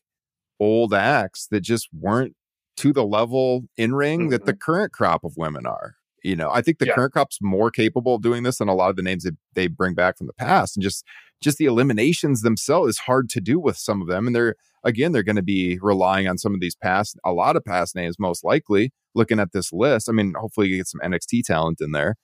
[0.59, 2.35] old acts that just weren't
[2.77, 4.71] to the level in ring that the mm-hmm.
[4.71, 5.95] current crop of women are.
[6.25, 6.95] You know, I think the Yeah.
[6.95, 9.67] current crop's more capable of doing this than a lot of the names that they
[9.67, 10.75] bring back from the past.
[10.75, 11.05] And just
[11.41, 14.25] just the eliminations themselves is hard to do with some of them.
[14.25, 17.55] And they're again, they're going to be relying on some of these past, a lot
[17.55, 18.91] of past names, most likely.
[19.13, 22.15] Looking at this list, I mean, hopefully you get some NXT talent in there.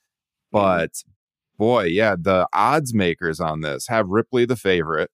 [0.50, 0.90] But
[1.56, 5.10] boy, yeah, the odds makers on this have Ripley the favorite.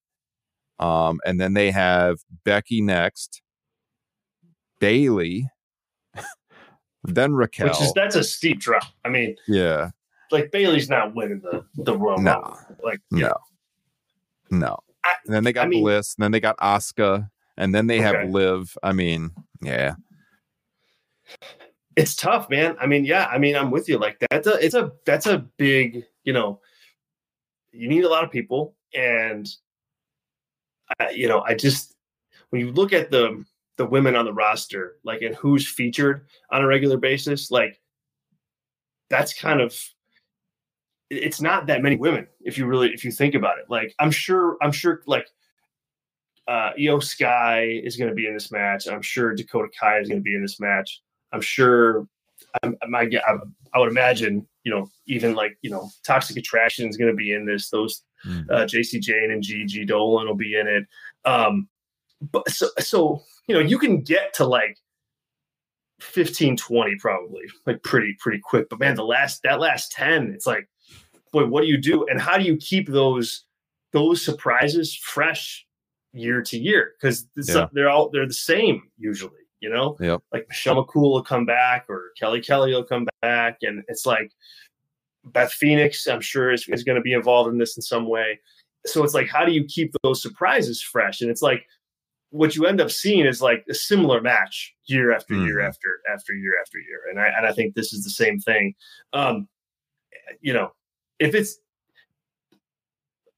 [0.79, 3.41] Um, and then they have Becky next,
[4.79, 5.49] Bayley,
[7.03, 7.67] then Raquel.
[7.67, 8.83] Which is that's a steep drop.
[9.05, 9.91] I mean, yeah,
[10.31, 12.33] like Bayley's not winning the the Royal No.
[12.41, 12.57] Rumble.
[12.83, 13.33] Like no,
[14.51, 14.77] no.
[15.03, 17.29] I, and then they got I mean- Bliss, and then they got Asuka.
[17.57, 18.29] and then they have Okay.
[18.29, 18.77] Liv.
[18.83, 19.31] I mean,
[19.61, 19.95] yeah,
[21.95, 22.75] it's tough, man.
[22.79, 23.97] I mean, yeah, I mean, I'm with you.
[23.97, 26.59] Like that's a it's a that's a big, you know,
[27.71, 29.47] you need a lot of people, and
[30.99, 31.95] I, you know, I just
[32.49, 33.43] when you look at the
[33.79, 37.79] the women on the roster, like and who's featured on a regular basis, like
[39.09, 39.73] that's kind of
[41.09, 43.65] it's not that many women if you really if you think about it.
[43.69, 45.27] Like I'm sure I'm sure like
[46.49, 48.85] uh Iyo Sky is going to be in this match.
[48.85, 51.01] I'm sure Dakota Kai is going to be in this match.
[51.31, 52.05] I'm sure
[52.61, 53.09] I'm, I'm, I,
[53.73, 57.31] I would imagine, you know, even like, you know, Toxic Attraction is going to be
[57.31, 57.69] in this.
[57.69, 58.51] Those Mm.
[58.51, 60.85] uh, Jacy Jayne and Gigi Dolan will be in it.
[61.23, 61.69] Um,
[62.21, 64.77] but so, so, you know, you can get to like
[66.01, 68.67] 15, 20 probably like pretty, pretty quick.
[68.69, 70.69] But man, the last, that last 10, it's like,
[71.31, 72.05] boy, what do you do?
[72.07, 73.45] And how do you keep those,
[73.93, 75.65] those surprises fresh
[76.13, 76.93] year to year?
[77.01, 77.67] Cause Yeah.
[77.73, 79.97] they're all, they're the same usually, you know?
[79.99, 80.21] Yep.
[80.31, 83.57] Like Michelle McCool will come back or Kelly Kelly will come back.
[83.61, 84.31] And it's like,
[85.25, 88.39] Beth Phoenix, I'm sure, is, is going to be involved in this in some way.
[88.85, 91.21] So it's like, how do you keep those surprises fresh?
[91.21, 91.65] And it's like,
[92.31, 95.67] what you end up seeing is like a similar match year after year Mhm.
[95.67, 97.01] after after year after year.
[97.09, 98.75] And I and I think this is the same thing.
[99.13, 99.47] Um,
[100.41, 100.71] you know,
[101.19, 101.57] if it's,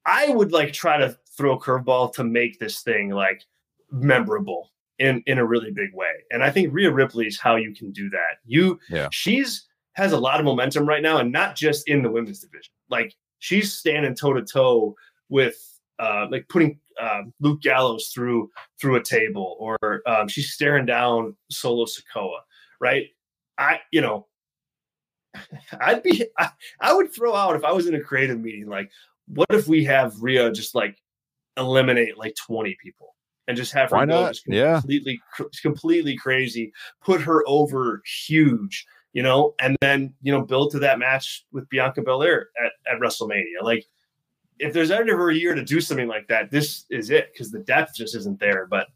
[0.05, 3.43] I would like try to throw a curveball to make this thing like
[3.91, 6.11] memorable in in a really big way.
[6.31, 8.39] And I think Rhea Ripley is how you can do that.
[8.45, 9.07] You Yeah.
[9.11, 12.73] she's has a lot of momentum right now, and not just in the women's division.
[12.89, 14.95] Like she's standing toe to toe
[15.29, 15.55] with
[15.99, 18.49] uh, like putting uh, Luke Gallows through
[18.79, 22.39] through a table, or um, she's staring down Solo Sikoa.
[22.79, 23.07] Right?
[23.57, 24.27] I you know.
[25.79, 26.49] I'd be I,
[26.81, 28.91] I would throw out if I was in a creative meeting like
[29.27, 30.97] what if we have Rhea just like
[31.55, 33.15] eliminate like 20 people
[33.47, 34.33] and just have her Why go not?
[34.33, 34.79] just Yeah.
[34.81, 40.71] completely cr- completely crazy put her over huge you know and then you know build
[40.71, 43.85] to that match with Bianca Belair at, at WrestleMania like
[44.61, 47.59] if there's ever a year to do something like that this is it because the
[47.59, 48.87] depth just isn't there but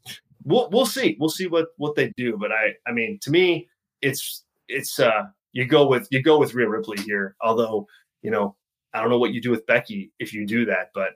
[0.44, 3.68] we'll we'll see we'll see what what they do but I I mean to me
[4.02, 7.88] it's it's uh you go with you go with Rhea Ripley here although
[8.22, 8.56] you know
[8.94, 11.16] I don't know what you do with Becky if you do that, but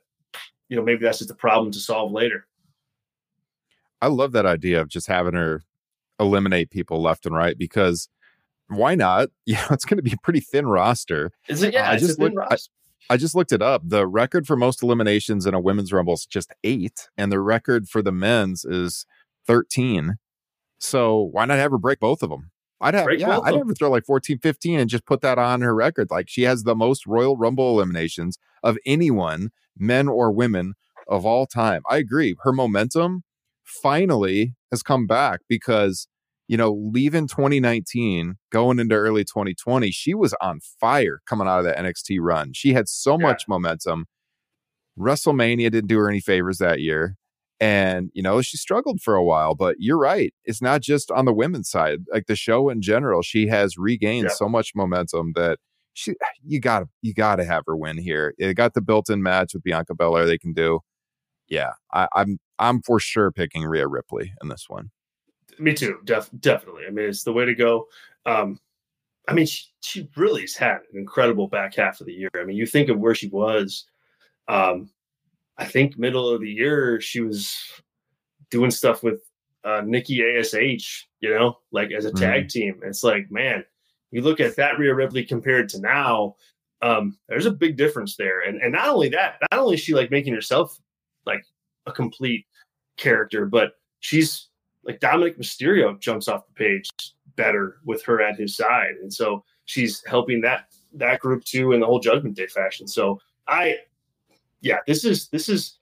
[0.68, 2.46] you know, maybe that's just a problem to solve later.
[4.02, 5.64] I love that idea of just having her
[6.20, 8.10] eliminate people left and right because
[8.68, 9.30] why not?
[9.46, 11.32] Yeah, it's going to be a pretty thin roster.
[11.48, 11.74] Is it?
[11.74, 12.70] Yeah, I it's just a thin looked- roster.
[13.10, 13.82] I just looked it up.
[13.86, 17.90] The record for most eliminations in a women's rumble is just eight, and the record
[17.90, 19.06] for the men's is
[19.48, 20.18] 13.
[20.80, 22.52] So why not have her break both of them?
[22.82, 25.38] I'd have, Break yeah, I'd have her throw like 14, 15 and just put that
[25.38, 26.10] on her record.
[26.10, 30.76] Like she has the most Royal Rumble eliminations of anyone, men or women,
[31.08, 31.82] of all time.
[31.90, 32.36] I agree.
[32.44, 33.24] Her momentum
[33.64, 36.08] finally has come back because,
[36.50, 41.66] you know, leaving 2019, going into early 2020, she was on fire coming out of
[41.66, 42.54] that NXT run.
[42.54, 43.28] She had so Yeah.
[43.28, 44.08] much momentum.
[44.98, 47.16] WrestleMania didn't do her any favors that year.
[47.62, 50.34] And, you know, she struggled for a while, but you're right.
[50.46, 52.00] It's not just on the women's side.
[52.12, 54.34] Like the show in general, she has regained Yeah.
[54.36, 55.60] so much momentum that
[55.94, 58.34] she you gotta you gotta have her win here.
[58.38, 60.80] It got the built-in match with Bianca Belair they can do.
[61.50, 64.92] Yeah, I, I'm I'm for sure picking Rhea Ripley in this one.
[65.60, 66.00] Me too.
[66.06, 66.84] Def- definitely.
[66.88, 67.88] I mean, it's the way to go.
[68.26, 68.60] Um,
[69.28, 72.30] I mean, she, she really has had an incredible back half of the year.
[72.36, 73.86] I mean, you think of where she was.
[74.48, 74.90] Um,
[75.58, 77.56] I think middle of the year she was
[78.50, 79.22] doing stuff with
[79.64, 81.08] uh, Nikki Ash.
[81.20, 82.80] You know, like as a tag team.
[82.84, 83.64] It's like, man,
[84.12, 86.36] you look at that Rhea Ripley compared to now.
[86.82, 89.94] Um, there's a big difference there, and and not only that, not only is she
[89.94, 90.80] like making herself
[91.26, 91.44] like
[91.86, 92.46] a complete
[92.98, 94.49] character, but she's
[94.84, 96.90] like Dominik Mysterio jumps off the page
[97.36, 101.80] better with her at his side, and so she's helping that that group too in
[101.80, 102.88] the whole Judgment Day fashion.
[102.88, 103.78] So I,
[104.62, 105.78] yeah, this is this is,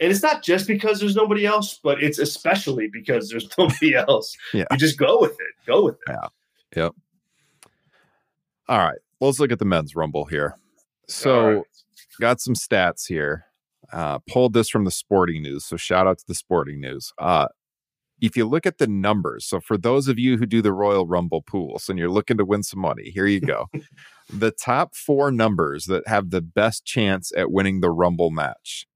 [0.00, 4.36] and it's not just because there's nobody else, but it's especially because there's nobody else.
[4.52, 4.64] Yeah.
[4.70, 5.66] you just go with it.
[5.66, 6.12] Go with it.
[6.12, 6.28] Yeah.
[6.76, 6.92] Yep.
[8.68, 10.56] All right, let's look at the men's rumble here.
[11.08, 11.64] So right.
[12.20, 13.46] got some stats here.
[13.92, 17.12] Uh, pulled this from the Sporting News, so shout out to the Sporting News.
[17.18, 17.48] Uh,
[18.22, 21.06] if you look at the numbers, so for those of you who do the Royal
[21.06, 23.66] Rumble pools and you're looking to win some money, here you go.
[24.32, 28.86] the top four numbers that have the best chance at winning the Rumble match.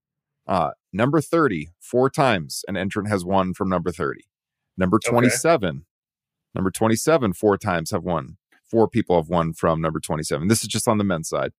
[0.46, 4.22] Uh, number 30, four times an entrant has won from number 30.
[4.78, 5.10] Number Okay.
[5.10, 5.84] 27,
[6.54, 8.38] number 27, four times have won.
[8.70, 10.48] Four people have won from number 27.
[10.48, 11.52] This is just on the men's side.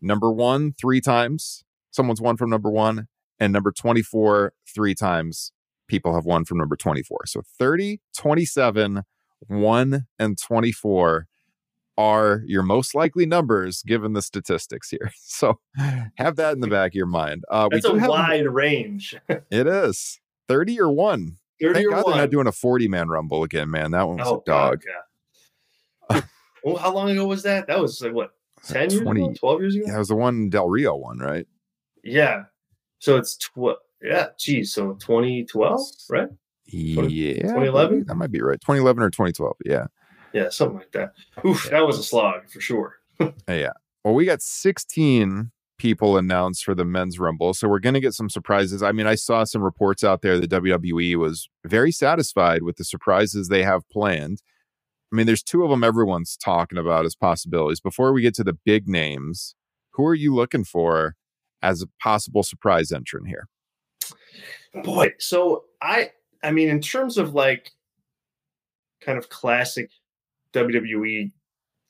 [0.00, 3.08] Number one, three times someone's won from number one.
[3.40, 5.52] and number 24 three times
[5.92, 7.26] people have won from number 24.
[7.26, 9.02] So 30, 27,
[9.46, 11.26] 1 and 24
[11.98, 15.12] are your most likely numbers given the statistics here.
[15.20, 15.58] So
[16.16, 17.44] have that in the back of your mind.
[17.50, 19.14] Uh, That's a have, wide range.
[19.28, 20.18] It is
[20.48, 21.36] 30 or 1.
[21.60, 22.12] 30 Thank or God one.
[22.12, 23.90] they're not doing a 40 man rumble again, man.
[23.90, 24.82] That one was oh, a dog.
[26.08, 26.20] God, yeah.
[26.64, 27.66] well, how long ago was that?
[27.66, 28.30] That was like what,
[28.64, 29.34] 10 years ago?
[29.38, 29.84] 12 years ago?
[29.88, 31.46] Yeah, it was the one Del Rio one, right?
[32.02, 32.44] Yeah.
[32.98, 34.74] So it's tw- yeah, geez.
[34.74, 35.80] So 2012,
[36.10, 36.28] right?
[36.66, 37.42] Yeah.
[37.42, 38.04] 2011?
[38.06, 38.60] That might be right.
[38.60, 39.56] 2011 or 2012.
[39.64, 39.86] Yeah.
[40.32, 41.12] Yeah, something like that.
[41.44, 42.96] Oof, that was a slog for sure.
[43.20, 43.70] Uh, yeah.
[44.02, 47.54] Well, we got 16 people announced for the men's rumble.
[47.54, 48.82] So we're going to get some surprises.
[48.82, 52.84] I mean, I saw some reports out there that WWE was very satisfied with the
[52.84, 54.42] surprises they have planned.
[55.12, 57.80] I mean, there's two of them everyone's talking about as possibilities.
[57.80, 59.54] Before we get to the big names,
[59.92, 61.16] who are you looking for
[61.62, 63.48] as a possible surprise entrant here?
[64.82, 66.10] Boy, so I
[66.42, 67.70] I mean in terms of like
[69.00, 69.90] kind of classic
[70.52, 71.30] WWE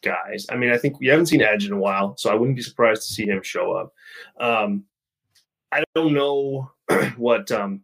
[0.03, 2.57] guys, I mean I think we haven't seen Edge in a while, so I wouldn't
[2.57, 3.93] be surprised to see him show up.
[4.41, 4.85] Um
[5.71, 6.71] I don't know
[7.17, 7.83] what um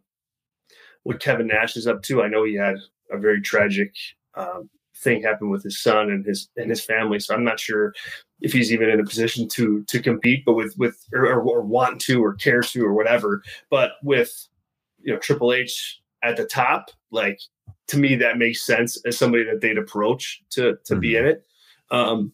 [1.03, 2.21] what Kevin Nash is up to.
[2.21, 2.75] I know he had
[3.11, 3.93] a very tragic
[4.35, 7.93] um thing happen with his son and his and his family, so I'm not sure
[8.41, 11.99] if he's even in a position to to compete, but with with or, or, want
[12.01, 13.43] to or care to or whatever.
[13.69, 14.47] But with
[15.01, 17.39] you know Triple H at the top, like
[17.87, 21.45] to me that makes sense as somebody that they'd approach to to be in it.
[21.91, 22.33] Um,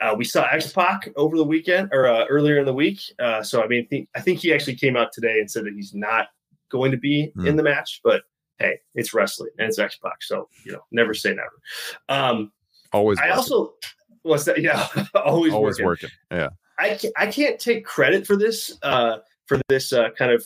[0.00, 3.00] uh, we saw X Pac over the weekend or uh, earlier in the week.
[3.20, 5.74] Uh, so I mean, think, I think he actually came out today and said that
[5.74, 6.28] he's not
[6.70, 7.46] going to be Hmm.
[7.46, 8.00] in the match.
[8.02, 8.22] But
[8.58, 11.60] hey, it's wrestling and it's X Pac, so you know, never say never.
[12.08, 12.50] Um,
[12.92, 13.36] Always I working.
[13.36, 13.74] also
[14.22, 14.60] what's that?
[14.60, 15.86] Yeah, always, always working.
[15.86, 16.10] working.
[16.30, 16.48] Yeah.
[16.78, 20.44] I can't, I can't take credit for this uh, for this uh, kind of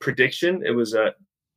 [0.00, 0.62] prediction.
[0.64, 1.10] It was uh,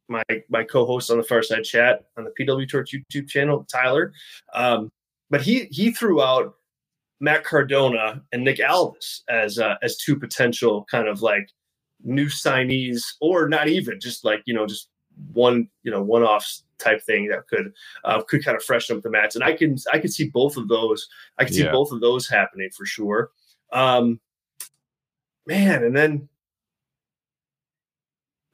[0.08, 4.14] my my co-host on the Farside Chat on the PW Torch YouTube channel, Tyler.
[4.54, 4.90] Um,
[5.30, 6.56] but he he threw out
[7.20, 11.50] Matt Cardona and Nick Aldis as uh, as two potential kind of like
[12.04, 14.90] new signees, or not even just like you know just
[15.34, 16.48] one you know one off
[16.84, 17.74] type thing that could
[18.04, 19.36] uh, could kind of freshen up the match.
[19.36, 21.08] And I can I can see both of those.
[21.38, 21.72] I can see Yeah.
[21.72, 23.32] both of those happening for sure.
[23.72, 24.20] Um,
[25.48, 26.28] man, and then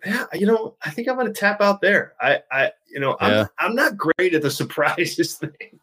[0.05, 2.13] yeah, you know, I think I'm going to tap out there.
[2.21, 3.45] I, I, you know, I'm, Yeah.
[3.57, 5.79] I'm not great at the surprises thing.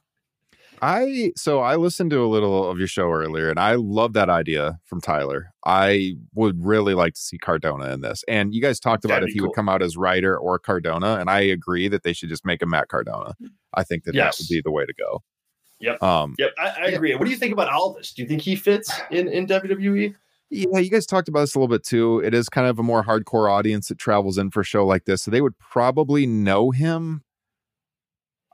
[0.82, 4.28] I so I listened to a little of your show earlier and I love that
[4.28, 5.50] idea from Tyler.
[5.64, 8.22] I would really like to see Cardona in this.
[8.28, 9.48] And you guys talked about That'd if be he cool.
[9.48, 12.60] would come out as Ryder or Cardona, and I agree that they should just make
[12.62, 13.34] him Matt Cardona.
[13.74, 15.22] I think that that would be the way to go.
[15.80, 16.02] Yep.
[16.02, 16.96] Um Yep, I, I Yeah.
[16.96, 17.14] agree.
[17.14, 18.12] What do you think about Aldis?
[18.12, 19.46] Do you think he fits in in?
[19.46, 20.14] WWE?
[20.50, 22.20] yeah, you guys talked about this a little bit too.
[22.20, 25.04] It is kind of a more hardcore audience that travels in for a show like
[25.04, 25.22] this.
[25.22, 27.22] So they would probably know him.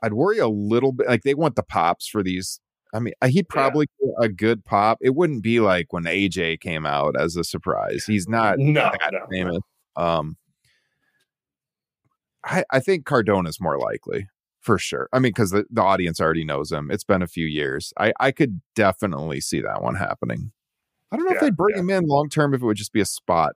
[0.03, 2.59] I'd worry a little bit like they want the pops for these.
[2.93, 4.99] I mean, uh, he'd probably get a good pop.
[5.01, 8.03] It wouldn't be like when AJ came out as a surprise.
[8.05, 9.59] He's not No, that no, famous.
[9.95, 10.37] Um,
[12.43, 14.27] I I think Cardona's more likely
[14.59, 15.09] for sure.
[15.13, 16.91] I mean, because the, the audience already knows him.
[16.91, 17.93] It's been a few years.
[17.97, 20.51] I I could definitely see that one happening.
[21.11, 21.81] I don't know if they'd bring yeah.
[21.81, 23.55] him in long term if it would just be a spot,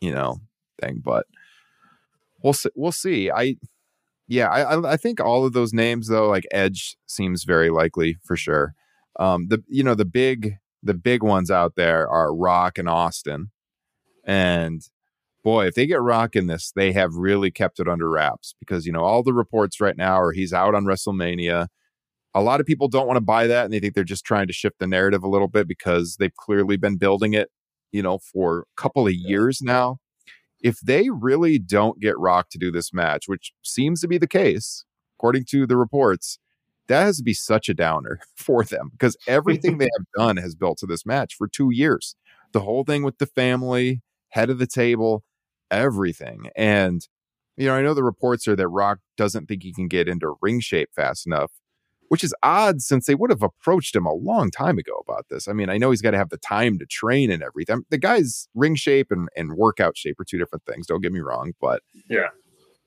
[0.00, 0.40] you know,
[0.80, 1.02] thing.
[1.04, 1.26] But
[2.42, 2.70] we'll see.
[2.74, 3.30] We'll see.
[3.30, 3.56] I
[4.28, 8.18] yeah, I I- I think all of those names though, like Edge seems very likely
[8.24, 8.74] for sure.
[9.18, 13.50] Um, the you know the big the big ones out there are Rock and Austin,
[14.24, 14.82] and
[15.44, 18.86] boy, if they get Rock in this, they have really kept it under wraps because
[18.86, 21.68] you know all the reports right now are he's out on WrestleMania.
[22.34, 24.46] A lot of people don't want to buy that, and they think they're just trying
[24.48, 27.50] to shift the narrative a little bit because they've clearly been building it,
[27.92, 29.98] you know, for a couple of years now.
[30.62, 34.26] If they really don't get Rock to do this match, which seems to be the
[34.26, 34.84] case
[35.18, 36.38] according to the reports,
[36.88, 40.54] that has to be such a downer for them because everything they have done has
[40.54, 42.14] built to this match for two years.
[42.52, 45.24] The whole thing with the family, head of the table,
[45.70, 46.48] everything.
[46.56, 47.06] And,
[47.56, 50.36] you know, I know the reports are that Rock doesn't think he can get into
[50.40, 51.50] ring shape fast enough,
[52.08, 55.48] which is odd since they would have approached him a long time ago about this.
[55.48, 57.82] I mean, I know he's got to have the time to train and everything.
[57.90, 60.86] The guy's ring shape and, and workout shape are two different things.
[60.86, 62.28] Don't get me wrong, but Yeah.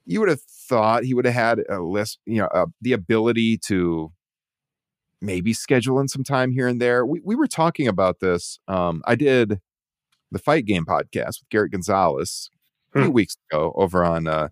[0.05, 3.57] you would have thought he would have had a list, you know, uh, the ability
[3.65, 4.11] to
[5.22, 7.05] maybe schedule in some time here and there.
[7.05, 8.59] We we were talking about this.
[8.67, 9.59] Um, I did
[10.32, 12.49] the fight game podcast with Garrett Gonzalez
[12.95, 13.13] a few Hmm.
[13.13, 14.49] weeks ago over on uh,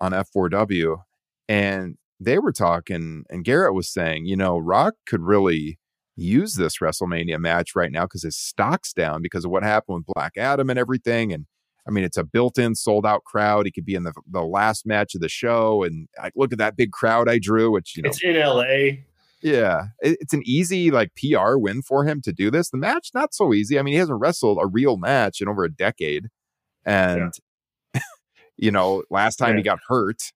[0.00, 1.02] on F4W,
[1.48, 5.78] and they were talking, and Garrett was saying, you know, Rock could really
[6.16, 10.14] use this WrestleMania match right now because his stock's down because of what happened with
[10.14, 11.46] Black Adam and everything, and
[11.86, 13.64] I mean, it's a built-in sold-out crowd.
[13.64, 16.58] He could be in the the last match of the show, and like, look at
[16.58, 17.70] that big crowd I drew.
[17.70, 18.98] Which you know, It's in LA.
[19.40, 22.68] yeah, it, it's an easy like PR win for him to do this.
[22.70, 23.78] The match not so easy.
[23.78, 26.26] I mean, he hasn't wrestled a real match in over a decade,
[26.84, 27.32] and
[28.58, 30.32] you know, last time he got hurt,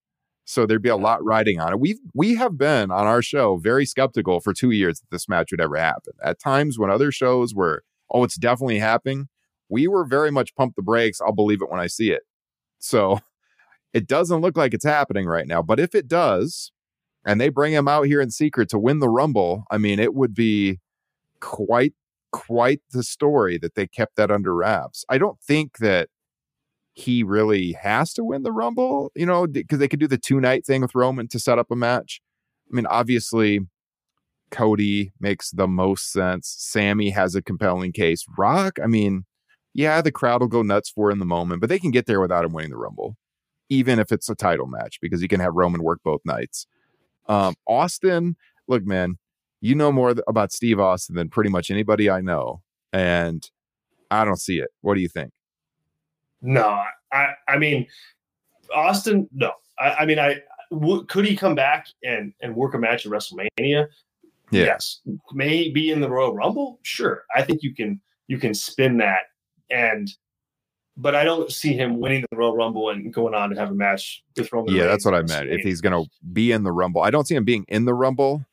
[0.53, 1.81] so there'd be a lot riding on it.
[1.81, 5.51] We we have been on our show very skeptical for two years that this match
[5.51, 6.13] would ever happen.
[6.23, 9.29] At times when other shows were, oh, it's definitely happening,
[9.71, 11.21] we were very much pump the brakes.
[11.21, 12.23] I'll believe it when I see it.
[12.79, 13.21] So
[13.95, 15.63] it doesn't look like it's happening right now.
[15.63, 16.71] But if it does,
[17.25, 20.15] and they bring him out here in secret to win the Rumble, I mean, it
[20.15, 20.81] would be
[21.41, 21.95] quite
[22.31, 25.05] quite the story that they kept that under wraps.
[25.09, 26.09] I don't think that
[26.95, 30.41] he really has to win the Rumble, you know, because they could do the two
[30.41, 32.21] night thing with Roman to set up a match.
[32.71, 33.61] I mean, obviously,
[34.51, 36.55] Cody makes the most sense.
[36.59, 38.25] Sami has a compelling case.
[38.37, 39.25] Rock, I mean,
[39.75, 42.21] yeah, the crowd will go nuts for in the moment, but they can get there
[42.21, 43.17] without him winning the Rumble,
[43.71, 46.67] even if it's a title match, because you can have Roman work both nights.
[47.27, 48.37] Um, Austin,
[48.69, 49.17] look, man,
[49.63, 52.63] you know more about Steve Austin than pretty much anybody I know,
[52.93, 53.49] and
[54.11, 54.69] I don't see it.
[54.83, 55.33] What do you think?
[56.43, 56.83] No,
[57.13, 57.87] I I mean
[58.75, 59.29] Austin.
[59.33, 60.37] No, I, I mean I
[60.71, 63.49] w- could he come back and and work a match at WrestleMania?
[63.59, 64.65] Yeah.
[64.65, 65.01] Yes.
[65.33, 66.79] maybe in the Royal Rumble?
[66.83, 67.25] Sure.
[67.35, 69.23] I think you can you can spin that
[69.71, 70.09] and.
[70.95, 73.75] But I don't see him winning the Royal Rumble and going on to have a
[73.75, 74.75] match with Roman.
[74.75, 75.49] Yeah, Reigns that's what I meant.
[75.49, 77.95] If he's going to be in the Rumble, I don't see him being in the
[77.95, 78.45] Rumble.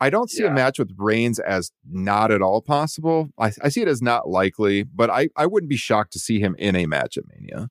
[0.00, 3.30] I don't see a match with Reigns as not at all possible.
[3.38, 6.38] I, I see it as not likely, but I, I wouldn't be shocked to see
[6.38, 7.68] him in a match at Mania.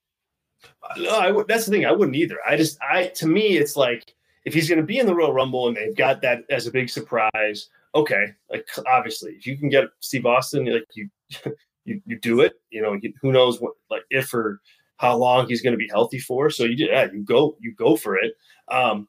[0.98, 1.86] No, I that's the thing.
[1.86, 2.38] I wouldn't either.
[2.46, 4.14] I just, I to me, it's like
[4.46, 6.72] if he's going to be in the Royal Rumble and they've got that as a
[6.72, 8.34] big surprise, okay.
[8.50, 11.10] Like obviously, if you can get Steve Austin, like you,
[11.86, 12.54] you, you do it.
[12.70, 14.62] You know, you, who knows what, like if or
[14.98, 16.50] how long he's going to be healthy for.
[16.50, 18.34] So you, do- yeah, you go, you go for it.
[18.68, 19.08] Um,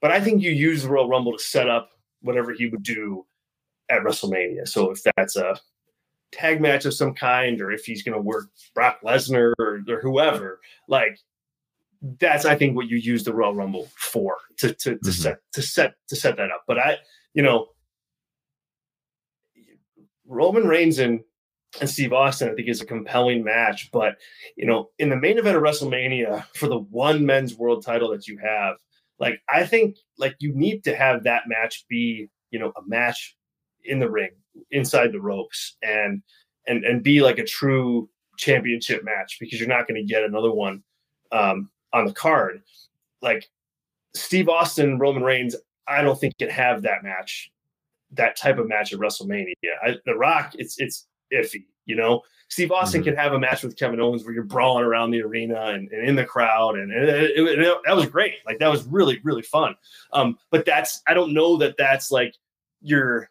[0.00, 1.90] but I think you use the Royal Rumble to set up
[2.20, 3.26] whatever he would do
[3.88, 4.66] at WrestleMania.
[4.66, 5.56] So if that's a
[6.32, 10.00] tag match of some kind, or if he's going to work Brock Lesnar or, or
[10.00, 11.18] whoever, like
[12.20, 15.12] that's I think what you use the Royal Rumble for to to, to Mhm.
[15.12, 16.64] set to set to set that up.
[16.66, 16.96] But I,
[17.34, 17.68] you know,
[20.26, 21.20] Roman Reigns and
[21.80, 23.90] and Steve Austin, I think is a compelling match.
[23.92, 24.16] But
[24.56, 28.26] you know, in the main event of WrestleMania for the one men's world title that
[28.26, 28.76] you have,
[29.18, 33.36] like I think like you need to have that match be you know a match
[33.84, 34.30] in the ring
[34.70, 36.22] inside the ropes and
[36.66, 40.52] and and be like a true championship match because you're not going to get another
[40.52, 40.82] one
[41.32, 42.62] um, on the card.
[43.22, 43.48] Like
[44.14, 45.56] Steve Austin, Roman Reigns,
[45.88, 47.50] I don't think can have that match,
[48.12, 49.54] that type of match at WrestleMania.
[49.84, 52.22] I, the Rock, it's it's iffy, you know.
[52.48, 53.04] Steve Austin Mhm.
[53.06, 56.08] can have a match with Kevin Owens where you're brawling around the arena and, and
[56.08, 58.34] in the crowd, and, and it, it- it- that was great.
[58.46, 59.74] Like that was really really fun.
[60.12, 62.34] Um, but that's I don't know that that's like
[62.82, 63.28] your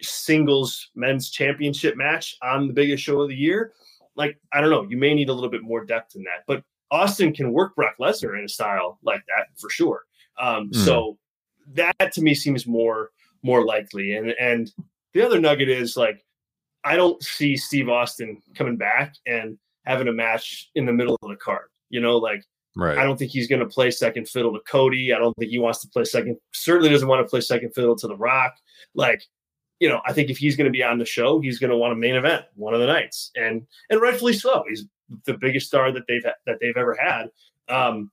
[0.00, 3.72] singles men's championship match on the biggest show of the year.
[4.16, 6.64] Like I don't know, you may need a little bit more depth in that, but
[6.90, 10.02] Austin can work Brock Lesnar in a style like that for sure.
[10.38, 10.84] Um, Mm.
[10.84, 11.18] So
[11.74, 13.10] that to me seems more
[13.42, 14.16] more likely.
[14.16, 14.72] And and
[15.12, 16.24] the other nugget is like
[16.84, 21.28] I don't see Steve Austin coming back and having a match in the middle of
[21.28, 21.68] the card.
[21.90, 22.44] You know, like
[22.76, 22.98] Right.
[22.98, 25.12] I don't think he's going to play second fiddle to Cody.
[25.12, 26.36] I don't think he wants to play second.
[26.52, 28.54] Certainly doesn't want to play second fiddle to The Rock.
[28.94, 29.24] Like,
[29.80, 31.76] you know, I think if he's going to be on the show, he's going to
[31.76, 34.62] want a main event one of the nights, and and rightfully so.
[34.68, 34.84] He's
[35.24, 37.30] the biggest star that they've that they've ever had.
[37.68, 38.10] Um,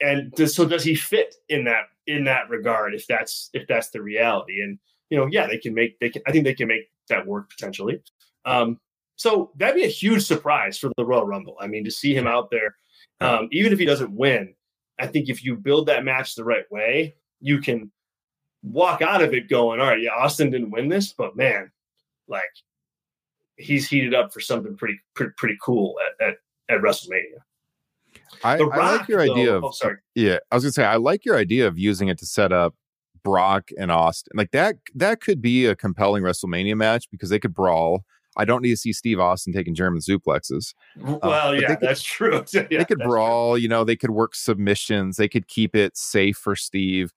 [0.00, 2.94] and does, so does he fit in that in that regard?
[2.94, 4.78] If that's if that's the reality, and
[5.10, 6.22] you know, yeah, they can make they can.
[6.26, 8.02] I think they can make that work potentially.
[8.44, 8.78] Um,
[9.16, 11.56] so that'd be a huge surprise for the Royal Rumble.
[11.60, 12.74] I mean, to see him out there,
[13.20, 14.54] um, even if he doesn't win,
[14.98, 17.90] I think if you build that match the right way, you can
[18.64, 21.70] walk out of it going, all right, yeah, Austin didn't win this, but man,
[22.28, 22.42] like
[23.56, 26.36] he's heated up for something pretty pretty, pretty cool at, at
[26.68, 27.38] at WrestleMania.
[28.44, 29.96] I, The I like your idea though- of oh, sorry.
[30.14, 30.38] yeah.
[30.50, 32.74] I was gonna say I like your idea of using it to set up
[33.24, 34.32] Brock and Austin.
[34.34, 38.04] Like that that could be a compelling WrestleMania match because they could brawl.
[38.36, 40.72] I don't need to see Steve Austin taking German suplexes.
[41.04, 42.42] Uh, well, but yeah, could- that's true.
[42.52, 46.36] Yeah, they could brawl, you know, they could work submissions, they could keep it safe
[46.38, 47.12] for Steve.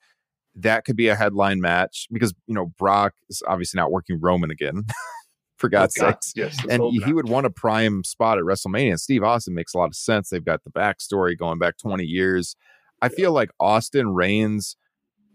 [0.55, 4.51] That could be a headline match because, you know, Brock is obviously not working Roman
[4.51, 4.83] again,
[5.57, 5.67] for.
[5.67, 6.33] Oh, God's Oh, God, sakes.
[6.35, 8.91] yes, And hope he would want a prime spot at WrestleMania.
[8.91, 10.29] And Steve Austin makes a lot of sense.
[10.29, 12.55] They've got the backstory going back 20 years.
[13.01, 14.77] I feel like Austin Reigns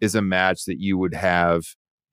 [0.00, 1.62] is a match that you would have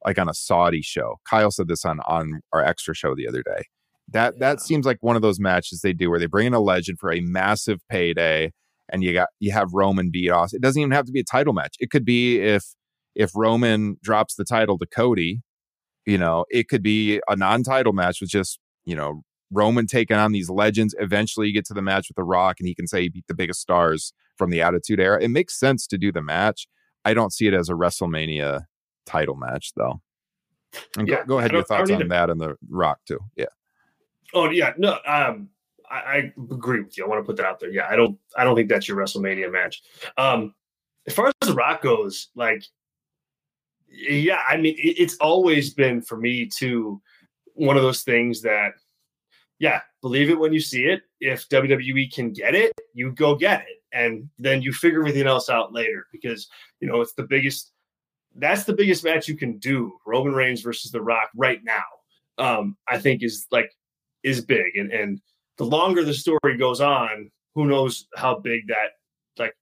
[0.06, 1.16] like on a Saudi show.
[1.30, 3.64] Kyle said this on on our extra show the other day.
[4.10, 4.40] That Yeah.
[4.40, 7.00] that seems like one of those matches they do where they bring in a legend
[7.00, 8.52] for a massive payday,
[8.90, 10.58] and you got you have Roman beat Austin.
[10.58, 11.76] It doesn't even have to be a title match.
[11.80, 12.64] It could be if
[13.16, 15.42] if Roman drops the title to Cody,
[16.06, 20.32] you know, it could be a non-title match with just you know Roman taking on
[20.32, 20.96] these legends.
[21.00, 23.26] Eventually, you get to the match with The Rock, and he can say he beat
[23.28, 25.22] the biggest stars from the Attitude Era.
[25.22, 26.68] It makes sense to do the match.
[27.08, 28.66] I don't see it as a WrestleMania
[29.06, 30.02] title match, though.
[30.98, 32.10] And Yeah, go, go ahead, your don't- I don't thoughts on either.
[32.10, 33.20] that and The Rock too.
[33.36, 33.46] Yeah.
[34.34, 35.50] Oh yeah, no, um,
[35.90, 37.06] I, I agree with you.
[37.06, 37.70] I want to put that out there.
[37.72, 39.82] Yeah, I don't, I don't think that's your WrestleMania match.
[40.18, 40.54] Um,
[41.08, 42.62] as far as the Rock goes, like,
[43.90, 47.02] yeah, I mean, it, it's always been for me too
[47.54, 48.74] one of those things that,
[49.60, 51.02] yeah, believe it when you see it.
[51.22, 55.50] If WWE can get it, you go get it, and then you figure everything else
[55.50, 56.48] out later because
[56.80, 57.72] you know it's the biggest.
[58.36, 59.94] That's the biggest match you can do.
[60.06, 61.84] Roman Reigns versus The Rock right now.
[62.38, 63.72] Um, I think is like
[64.24, 65.22] is big and and
[65.58, 68.90] the longer the story goes on who knows how big that
[69.38, 69.56] like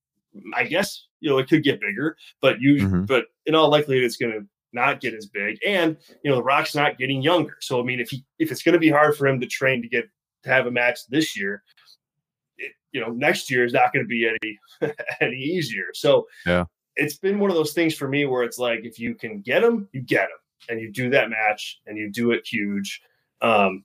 [0.56, 3.06] i guess you know it could get bigger but you Mhm.
[3.08, 6.44] but in all likelihood it's going to not get as big and you know the
[6.44, 9.16] rock's not getting younger so i mean if he if it's going to be hard
[9.16, 10.06] for him to train to get
[10.44, 11.64] to have a match this year
[12.58, 14.92] it, you know next year is not going to be any
[15.22, 15.86] any easier.
[15.94, 16.66] So Yeah.
[16.96, 19.62] it's been one of those things for me where it's like if you can get
[19.62, 20.38] them, you get them,
[20.70, 23.02] and you do that match and you do it huge
[23.42, 23.84] um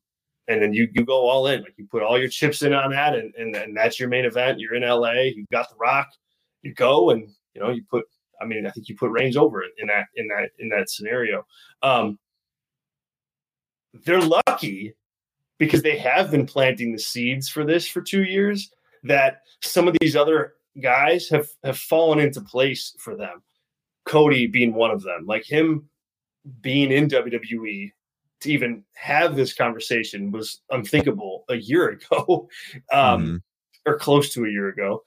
[0.48, 1.60] and then you you go all in.
[1.62, 4.24] Like you put all your chips in on that and and, and that's your main
[4.24, 4.58] event.
[4.60, 6.08] You're in la you got the rock
[6.62, 8.04] you go and you know you put
[8.40, 10.90] i mean i think you put Reigns over it in that in that in that
[10.90, 11.44] scenario.
[11.82, 12.18] Um
[14.04, 14.94] they're lucky
[15.60, 18.72] because they have been planting the seeds for this for two years
[19.04, 23.42] that some of these other guys have have fallen into place for them
[24.06, 25.88] cody being one of them like him
[26.62, 27.92] being in wwe
[28.40, 32.48] to even have this conversation was unthinkable a year ago
[32.92, 33.42] um, Mhm.
[33.86, 35.02] or close to a year ago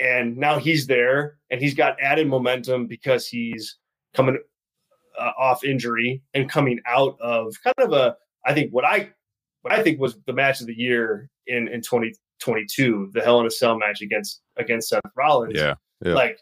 [0.00, 3.76] and now he's there and he's got added momentum because he's
[4.14, 4.38] coming
[5.18, 8.16] uh, off injury and coming out of kind of a
[8.46, 9.10] i think what i
[9.62, 13.46] what i think was the match of the year in in 2022 the hell in
[13.46, 15.74] a cell match against against seth rollins Yeah.
[16.04, 16.14] Yeah.
[16.14, 16.38] like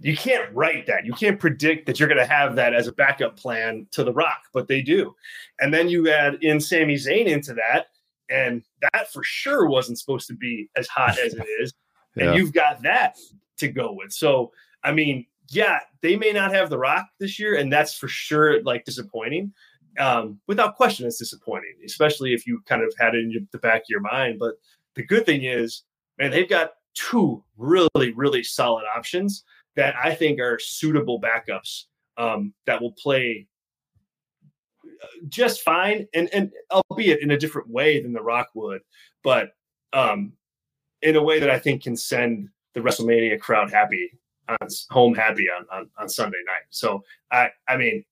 [0.00, 1.06] you can't write that.
[1.06, 4.12] You can't predict that you're going to have that as a backup plan to The
[4.12, 5.14] Rock, but they do.
[5.60, 7.86] And then you add in Sami Zayn into that,
[8.28, 11.72] and that for sure wasn't supposed to be as hot as it is.
[12.16, 12.26] Yeah.
[12.30, 13.16] And you've got that
[13.58, 14.12] to go with.
[14.12, 14.50] So,
[14.82, 18.62] I mean, yeah, they may not have The Rock this year, and that's for sure
[18.64, 19.52] like disappointing.
[19.98, 23.58] Um, without question, it's disappointing, especially if you kind of had it in your, the
[23.58, 24.38] back of your mind.
[24.38, 24.54] But
[24.94, 25.84] the good thing is,
[26.18, 29.44] man, they've got two really, really solid options
[29.76, 31.84] that I think are suitable backups
[32.16, 33.46] um, that will play
[35.02, 38.82] uh, just fine, and and albeit in a different way than the Rock would,
[39.22, 39.50] but
[39.92, 40.32] um,
[41.02, 44.10] in a way that I think can send the WrestleMania crowd happy
[44.48, 46.66] on home happy on, on on Sunday night.
[46.70, 48.04] So I I mean,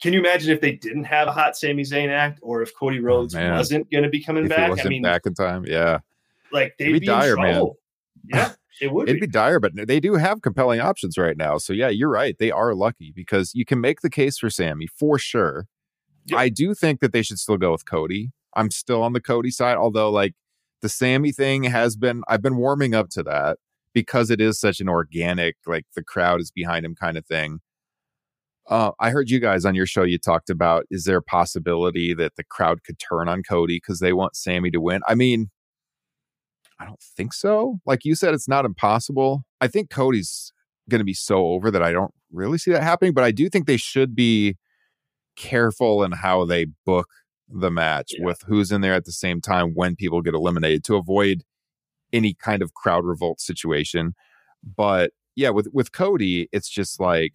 [0.00, 2.98] can you imagine if they didn't have a hot Sami Zayn act, or if Cody
[3.00, 3.56] oh, Rhodes man.
[3.56, 4.84] wasn't going to be coming if back?
[4.84, 5.98] I mean, back in time, yeah.
[6.52, 7.70] like they'd It'd be, be dire, in man.
[8.32, 9.26] Yeah, it would It'd be.
[9.26, 11.58] be dire, but they do have compelling options right now.
[11.58, 12.36] So yeah, you're right.
[12.38, 15.66] They are lucky because you can make the case for Sami for sure.
[16.26, 16.38] Yep.
[16.38, 18.30] I do think that they should still go with Cody.
[18.54, 20.34] I'm still on the Cody side, although like
[20.80, 23.58] the Sami thing has been I've been warming up to that
[23.92, 27.60] because it is such an organic, like the crowd is behind him kind of thing.
[28.70, 30.04] Uh, I heard you guys on your show.
[30.04, 33.98] You talked about is there a possibility that the crowd could turn on Cody because
[33.98, 35.02] they want Sami to win?
[35.08, 35.50] I mean,
[36.78, 37.80] I don't think so.
[37.84, 39.42] Like you said, it's not impossible.
[39.60, 40.52] I think Cody's
[40.88, 43.12] going to be so over that I don't really see that happening.
[43.12, 44.56] But I do think they should be
[45.36, 47.08] careful in how they book
[47.48, 48.24] the match Yeah.
[48.24, 51.42] with who's in there at the same time when people get eliminated to avoid
[52.12, 54.14] any kind of crowd revolt situation.
[54.76, 57.34] But yeah, with with Cody, it's just like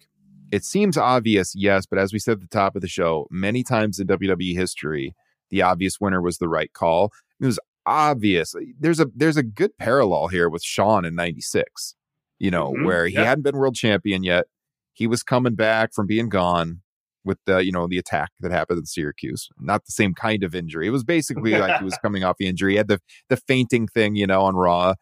[0.52, 3.62] it seems obvious, yes, but as we said at the top of the show, many
[3.62, 5.14] times in WWE history,
[5.50, 7.12] the obvious winner was the right call.
[7.40, 8.54] It was obvious.
[8.78, 11.94] There's a there's a good parallel here with Shawn in 96.
[12.38, 13.24] You know, Mhm, where he yeah.
[13.24, 14.46] hadn't been world champion yet.
[14.92, 16.80] He was coming back from being gone
[17.24, 19.48] with the, you know, the attack that happened in Syracuse.
[19.58, 20.86] Not the same kind of injury.
[20.86, 22.72] It was basically like he was coming off the injury.
[22.72, 24.94] He had the the fainting thing, you know, on Raw.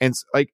[0.00, 0.52] And like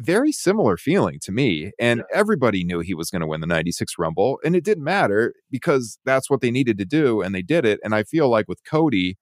[0.00, 1.72] very similar feeling to me.
[1.78, 4.38] And everybody knew he was going to win the 96 Rumble.
[4.44, 7.20] And it didn't matter because that's what they needed to do.
[7.20, 7.80] And they did it.
[7.84, 9.18] And I feel like with Cody,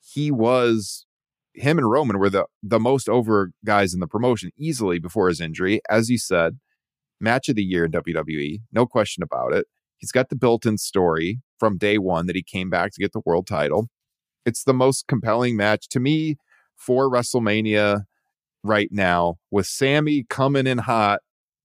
[0.00, 1.06] he was
[1.54, 5.40] him and Roman were the the most over guys in the promotion easily before his
[5.40, 5.80] injury.
[5.88, 6.58] As you said,
[7.20, 9.66] match of the year in WWE, no question about it.
[9.96, 13.22] He's got the built-in story from day one that he came back to get the
[13.24, 13.88] world title.
[14.44, 16.36] It's the most compelling match to me
[16.76, 18.02] for WrestleMania
[18.66, 21.20] right now with Sami coming in hot,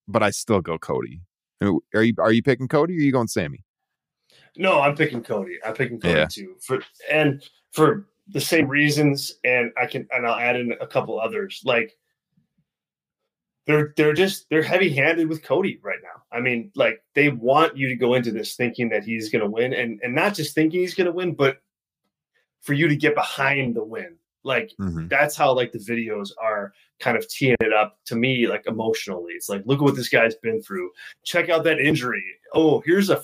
[0.07, 1.21] but I still go Cody.
[1.61, 3.63] Are you are you picking Cody or are you going Sami?
[4.57, 5.57] No, I'm picking Cody.
[5.65, 6.27] I'm picking Cody Yeah.
[6.29, 6.55] too.
[6.61, 6.79] For
[7.11, 11.61] and for the same reasons, and I can and I'll add in a couple others.
[11.63, 11.97] Like
[13.67, 16.23] they're they're just they're heavy handed with Cody right now.
[16.31, 19.73] I mean, like they want you to go into this thinking that he's gonna win,
[19.73, 21.61] and and not just thinking he's gonna win, but
[22.61, 24.17] for you to get behind the win.
[24.43, 25.09] Like Mhm.
[25.09, 29.33] that's how like the videos are kind of teeing it up to me like emotionally.
[29.33, 30.89] It's like look at what this guy's been through.
[31.23, 32.23] Check out that injury.
[32.53, 33.23] Oh here's a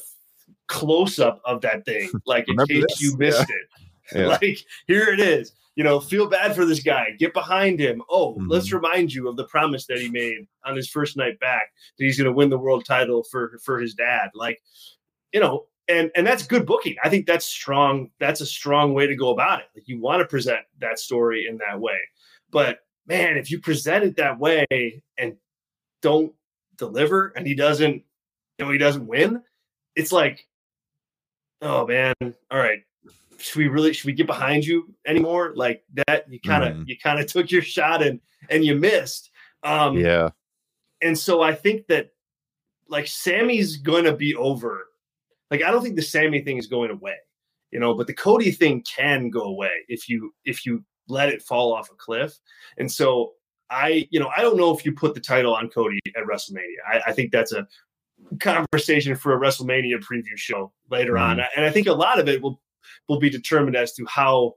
[0.68, 2.10] close up of that thing.
[2.26, 3.02] Like in case this?
[3.02, 4.16] you missed it.
[4.16, 4.28] Yeah.
[4.42, 5.54] like here it is.
[5.76, 7.12] You know feel bad for this guy.
[7.20, 8.02] Get behind him.
[8.10, 8.48] Oh Mhm.
[8.50, 12.04] let's remind you of the promise that he made on his first night back that
[12.06, 14.30] he's going to win the world title for for his dad.
[14.34, 14.60] Like
[15.34, 19.08] you know and and that's good booking i think that's strong that's a strong way
[19.08, 21.98] to go about it like you want to present that story in that way
[22.52, 24.66] but man if you present it that way
[25.18, 25.36] and
[26.02, 26.34] don't
[26.78, 28.04] deliver and he doesn't
[28.58, 29.42] you know he doesn't win
[29.96, 30.48] it's like
[31.62, 32.80] oh man all right
[33.40, 36.88] should we really should we get behind you anymore like that you kind of Mhm.
[36.88, 38.20] you kind of took your shot and
[38.50, 39.30] and you missed
[39.64, 40.30] um Yeah.
[41.02, 42.12] and so I think that
[42.90, 44.88] like Sami's gonna be over.
[45.52, 47.16] Like I don't think the Sami thing is going away,
[47.72, 51.42] you know, but the Cody thing can go away if you if you let it
[51.42, 52.38] fall off a cliff.
[52.78, 53.34] And so
[53.70, 56.78] I, you know, I don't know if you put the title on Cody at WrestleMania.
[56.88, 57.68] I, I think that's a
[58.40, 61.40] conversation for a WrestleMania preview show later on.
[61.56, 62.62] And I think a lot of it will
[63.08, 64.56] will be determined as to how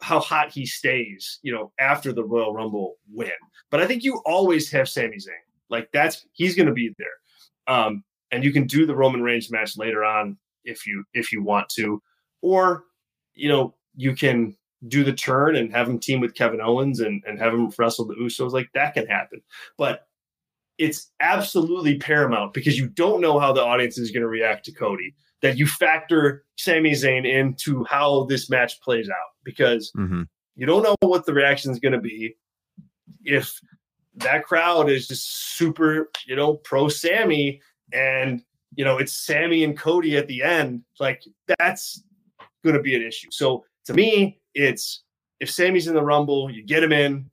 [0.00, 3.30] how hot he stays, you know, after the Royal Rumble win.
[3.70, 5.44] But I think you always have Sami Zayn.
[5.68, 7.74] Like that's he's going to be there.
[7.74, 11.42] Um, and you can do the Roman Reigns match later on if you if you
[11.42, 12.02] want to,
[12.42, 12.84] or
[13.34, 14.56] you know you can
[14.88, 18.06] do the turn and have him team with Kevin Owens and and have him wrestle
[18.06, 18.52] the Usos.
[18.52, 19.40] Like that can happen,
[19.76, 20.06] but
[20.78, 24.72] it's absolutely paramount because you don't know how the audience is going to react to
[24.72, 25.14] Cody.
[25.42, 30.22] That you factor Sami Zayn into how this match plays out because hmm
[30.56, 32.36] you don't know what the reaction is going to be.
[33.24, 33.58] If
[34.16, 37.62] that crowd is just super, you know, pro Sami,
[37.92, 38.42] and
[38.76, 41.22] you know it's Sami and Cody at the end, like
[41.58, 42.04] that's
[42.64, 43.28] going to be an issue.
[43.30, 45.02] So to me, it's
[45.40, 47.30] if Sami's in the Rumble, you get him in,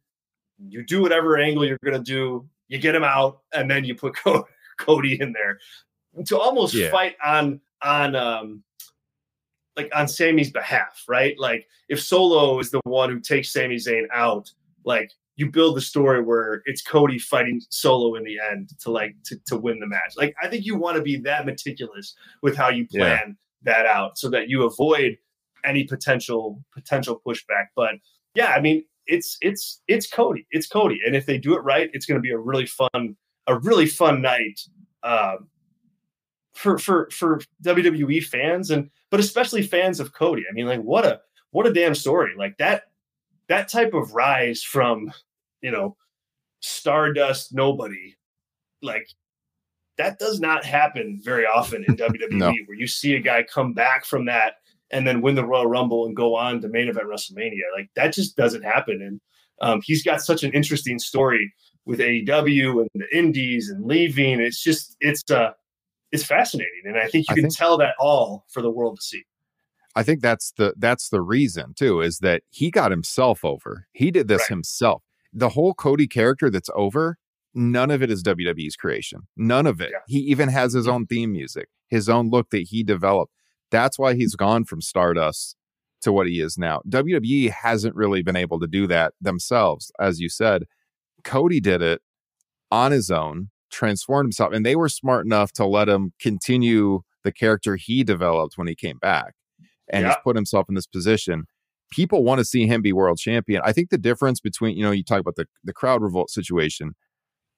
[0.70, 3.96] you do whatever angle you're going to do, you get him out, and then you
[3.96, 4.48] put Co-
[4.80, 5.60] Cody in there
[6.26, 6.90] to almost Yeah.
[6.92, 8.64] fight on on um
[9.76, 11.38] like on Sami's behalf, right?
[11.38, 14.52] Like if Solo is the one who takes Sami Zayn out,
[14.84, 19.16] like you build the story where it's Cody fighting Solo in the end to like
[19.26, 20.14] to, to win the match.
[20.18, 23.18] Like I think you want to be that meticulous with how you Yeah.
[23.18, 25.18] plan that out so that you avoid
[25.64, 27.68] any potential potential pushback.
[27.76, 27.96] But
[28.36, 30.46] yeah, I mean it's it's it's Cody.
[30.52, 31.00] It's Cody.
[31.06, 33.16] And if they do it right, it's gonna be a really fun,
[33.48, 34.60] a really fun night.
[35.04, 35.48] Um
[36.56, 40.44] for for for WWE fans and but especially fans of Cody.
[40.50, 41.22] I mean, like what a
[41.52, 42.32] what a damn story.
[42.36, 42.86] Like that
[43.48, 45.12] that type of rise from,
[45.62, 45.96] you know,
[46.62, 48.16] stardust nobody,
[48.82, 49.08] like
[49.98, 52.48] that does not happen very often in WWE No.
[52.66, 54.56] where you see a guy come back from that
[54.92, 57.64] and then win the Royal Rumble and go on to main event WrestleMania.
[57.76, 59.02] Like that just doesn't happen.
[59.02, 59.20] And
[59.62, 61.52] um, he's got such an interesting story
[61.86, 64.40] with AEW and the Indies and leaving.
[64.40, 65.52] It's just it's uh
[66.14, 68.98] it's fascinating, and I think you I can think- tell that all for the world
[68.98, 69.24] to see.
[69.96, 73.88] I think that's the that's the reason too is that he got himself over.
[73.94, 74.50] He did this Right.
[74.50, 75.02] himself.
[75.38, 77.18] The whole Cody character that's over,
[77.54, 79.28] none of it is WWE's creation.
[79.38, 79.92] None of it.
[79.94, 80.00] Yeah.
[80.08, 83.32] He even has his own theme music, his own look that he developed.
[83.70, 84.46] That's why he's mm-hmm.
[84.46, 85.56] gone from Stardust
[86.02, 86.82] to what he is now.
[86.90, 90.64] WWE hasn't really been able to do that themselves, as you said.
[91.24, 92.02] Cody did it
[92.72, 97.32] on his own, transformed himself, and they were smart enough to let him continue the
[97.32, 99.34] character he developed when he came back
[99.88, 100.10] and Yeah.
[100.10, 101.46] has put himself in this position.
[101.92, 103.62] People want to see him be world champion.
[103.64, 106.96] I think the difference between, you know, you talk about the, the crowd revolt situation.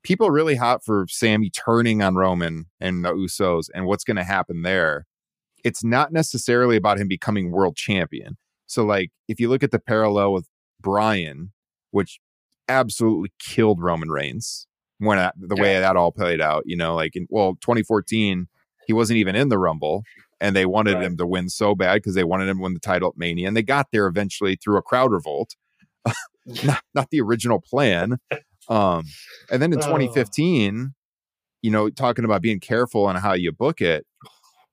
[0.03, 4.17] People are really hot for Sami turning on Roman and the Usos and what's going
[4.17, 5.05] to happen there.
[5.63, 8.37] It's not necessarily about him becoming world champion.
[8.65, 10.47] So, like, if you look at the parallel with
[10.79, 11.51] Bryan,
[11.91, 12.19] which
[12.69, 14.67] absolutely killed Roman Reigns
[14.99, 18.47] when that, the way that all played out, you know, like in well, 2014,
[18.85, 20.03] he wasn't even in the Rumble,
[20.41, 21.03] and they wanted Right.
[21.05, 23.47] him to win so bad because they wanted him to win the title at Mania,
[23.47, 25.55] and they got there eventually through a crowd revolt,
[26.63, 28.17] not not the original plan.
[28.69, 29.05] Um,
[29.51, 29.83] and then in Oh.
[29.87, 30.93] 2015,
[31.61, 34.05] you know, talking about being careful on how you book it,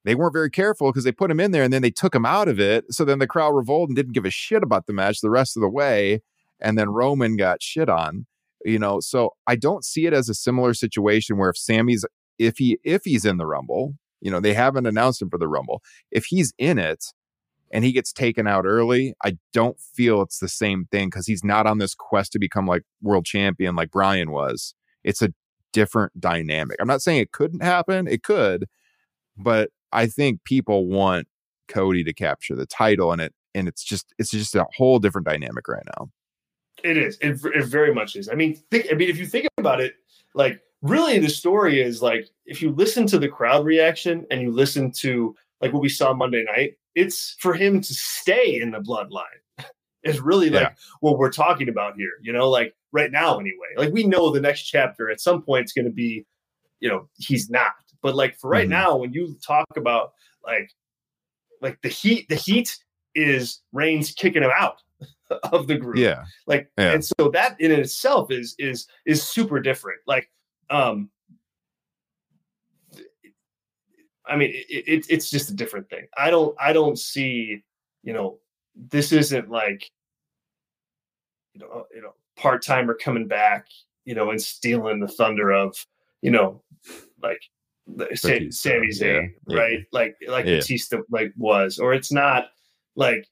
[0.04, 2.24] they weren't very careful because they put him in there and then they took him
[2.24, 2.84] out of it.
[2.94, 5.56] So then the crowd revolted and didn't give a shit about the match the rest
[5.56, 6.22] of the way.
[6.60, 8.26] And then Roman got shit on,
[8.64, 9.00] you know.
[9.00, 12.04] So I don't see it as a similar situation where if Sami's
[12.38, 15.48] if he if he's in the Rumble, you know, they haven't announced him for the
[15.48, 15.82] Rumble.
[16.10, 17.04] If he's in it
[17.72, 21.44] and he gets taken out early, I don't feel it's the same thing because he's
[21.44, 24.74] not on this quest to become like world champion like Bryan was.
[25.04, 25.32] It's a
[25.72, 26.76] different dynamic.
[26.80, 28.66] I'm not saying it couldn't happen, it could,
[29.36, 31.28] but I think people want
[31.68, 35.26] Cody to capture the title and it and it's just it's just a whole different
[35.26, 36.10] dynamic right now.
[36.84, 37.16] It is.
[37.20, 38.28] It, it very much is.
[38.28, 39.94] I mean, think, I mean, if you think about it,
[40.34, 44.50] like really, the story is like if you listen to the crowd reaction and you
[44.50, 48.78] listen to like what we saw Monday night, it's for him to stay in the
[48.78, 49.24] bloodline.
[50.04, 50.74] is really like yeah.
[51.00, 52.12] what we're talking about here.
[52.22, 53.74] You know, like right now anyway.
[53.76, 56.24] Like we know the next chapter at some point is going to be,
[56.80, 57.72] you know, he's not.
[58.02, 58.70] But like for right mm-hmm.
[58.70, 60.12] now, when you talk about
[60.44, 60.70] like
[61.60, 62.76] like the heat, the heat
[63.14, 64.82] is Reigns kicking him out
[65.52, 65.96] of the group.
[65.96, 66.24] Yeah.
[66.46, 66.92] Like yeah.
[66.92, 70.00] and so that in itself is is is super different.
[70.06, 70.30] Like
[70.70, 71.10] um
[74.26, 76.06] I mean it, it, it's just a different thing.
[76.16, 77.62] I don't I don't see,
[78.02, 78.38] you know,
[78.74, 79.90] this isn't like
[81.54, 83.66] you know, you know, part timer coming back,
[84.04, 85.74] you know, and stealing the thunder of,
[86.20, 86.62] you know,
[87.22, 87.40] like
[88.14, 88.48] Sami
[88.88, 89.56] Zayn, yeah.
[89.58, 89.86] right?
[89.92, 90.56] Like like yeah.
[90.56, 92.46] Batista like was, or it's not
[92.94, 93.26] like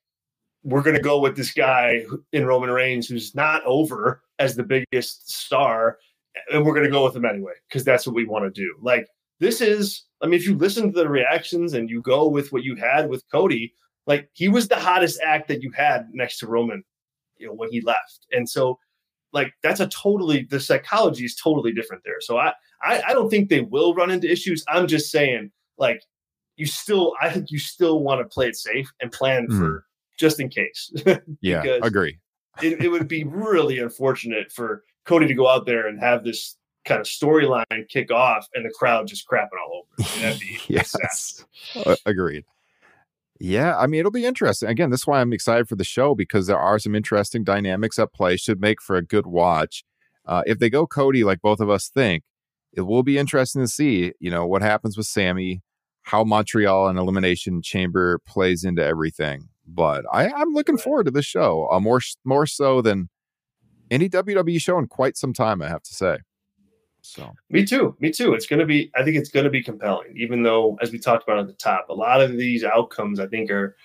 [0.62, 5.30] we're gonna go with this guy in Roman Reigns who's not over as the biggest
[5.30, 5.99] star,
[6.53, 8.74] and we're gonna go with them anyway because that's what we want to do.
[8.80, 9.07] Like
[9.40, 12.64] this is, I mean, if you listen to the reactions and you go with what
[12.64, 13.74] you had with Cody,
[14.07, 16.84] like he was the hottest act that you had next to Roman,
[17.36, 18.78] you know, when he left, and so
[19.32, 22.20] like that's a totally the psychology is totally different there.
[22.20, 24.64] So I, I I don't think they will run into issues.
[24.68, 26.01] I'm just saying like
[26.57, 29.59] you still I think you still want to play it safe and plan mm.
[29.59, 29.84] for
[30.18, 30.92] just in case.
[31.40, 32.18] yeah, agree.
[32.62, 36.57] it, it would be really unfortunate for Cody to go out there and have this
[36.84, 40.11] kind of storyline kick off and the crowd just crapping all over.
[40.20, 41.44] That'd be yes,
[42.07, 42.44] agreed.
[43.40, 44.68] Yeah, I mean, it'll be interesting.
[44.68, 47.98] Again, this is why I'm excited for the show because there are some interesting dynamics
[47.98, 48.36] at play.
[48.36, 49.84] Should make for a good watch.
[50.24, 52.22] Uh, if they go Cody, like both of us think,
[52.72, 55.62] it will be interesting to see, you know, what happens with Sami,
[56.02, 59.48] how Montreal and Elimination Chamber plays into everything.
[59.66, 63.09] But I, I'm looking forward to the show, uh, more more so than
[63.91, 65.62] any WWE show in quite some time.
[65.62, 66.18] I have to say.
[67.03, 67.97] So me too.
[68.01, 68.32] Me too.
[68.32, 68.91] It's going to be.
[68.97, 70.14] I think it's going to be compelling.
[70.16, 73.26] Even though, as we talked about at the top, a lot of these outcomes I
[73.26, 73.76] think are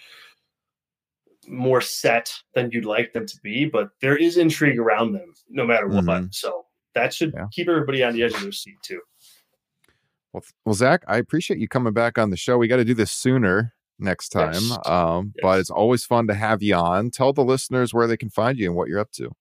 [1.48, 3.66] more set than you'd like them to be.
[3.66, 6.06] But there is intrigue around them, no matter what.
[6.06, 6.28] Mm-hmm.
[6.32, 7.48] So that should yeah.
[7.52, 9.02] keep everybody on the edge of their seat too.
[10.32, 12.58] Well, well, Zack, I appreciate you coming back on the show.
[12.58, 14.54] We got to do this sooner next time.
[14.54, 14.78] Yes.
[14.86, 15.42] Um, yes.
[15.42, 17.12] But it's always fun to have you on.
[17.12, 19.32] Tell the listeners where they can find you and what you're up to.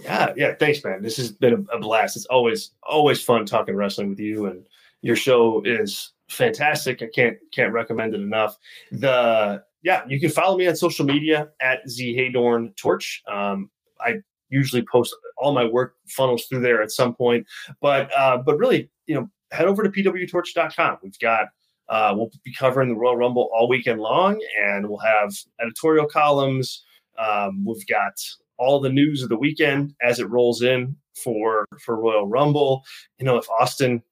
[0.00, 0.54] Yeah, yeah.
[0.58, 1.02] Thanks, man.
[1.02, 2.16] This has been a, blast.
[2.16, 4.64] It's always always fun talking wrestling with you, and
[5.02, 7.02] your show is fantastic.
[7.02, 8.56] I can't can't recommend it enough.
[8.90, 13.22] The yeah, you can follow me on social media at Z Heydorn Torch.
[13.30, 14.16] Um, I
[14.48, 17.46] usually post all my work funnels through there at some point,
[17.80, 20.98] but uh, but really, you know, head over to pwtorch.com.
[21.02, 21.48] We've got
[21.88, 26.84] uh, we'll be covering the Royal Rumble all weekend long, and we'll have editorial columns.
[27.18, 28.14] Um, we've got
[28.62, 32.84] all the news of the weekend as it rolls in for for Royal Rumble.
[33.18, 34.02] You know, if Austin,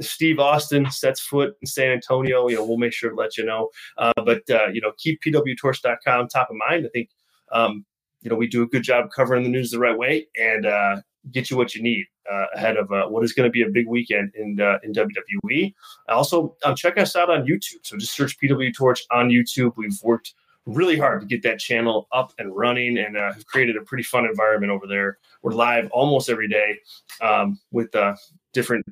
[0.00, 3.44] Steve Austin sets foot in San Antonio, you know, we'll make sure to let you
[3.44, 3.68] know.
[3.98, 6.86] Uh, but uh, you know, keep pwtorch.com top of mind.
[6.86, 7.10] I think
[7.50, 7.84] um,
[8.22, 11.00] you know we do a good job covering the news the right way and uh,
[11.32, 13.68] get you what you need uh, ahead of uh, what is going to be a
[13.68, 15.74] big weekend in uh, in WWE.
[16.08, 17.80] Also, um, check us out on YouTube.
[17.82, 19.72] So just search PW Torch on YouTube.
[19.76, 20.34] We've worked
[20.66, 24.02] really hard to get that channel up and running and uh, have created a pretty
[24.02, 25.18] fun environment over there.
[25.42, 26.80] We're live almost every day
[27.20, 28.16] um, with uh,
[28.52, 28.84] different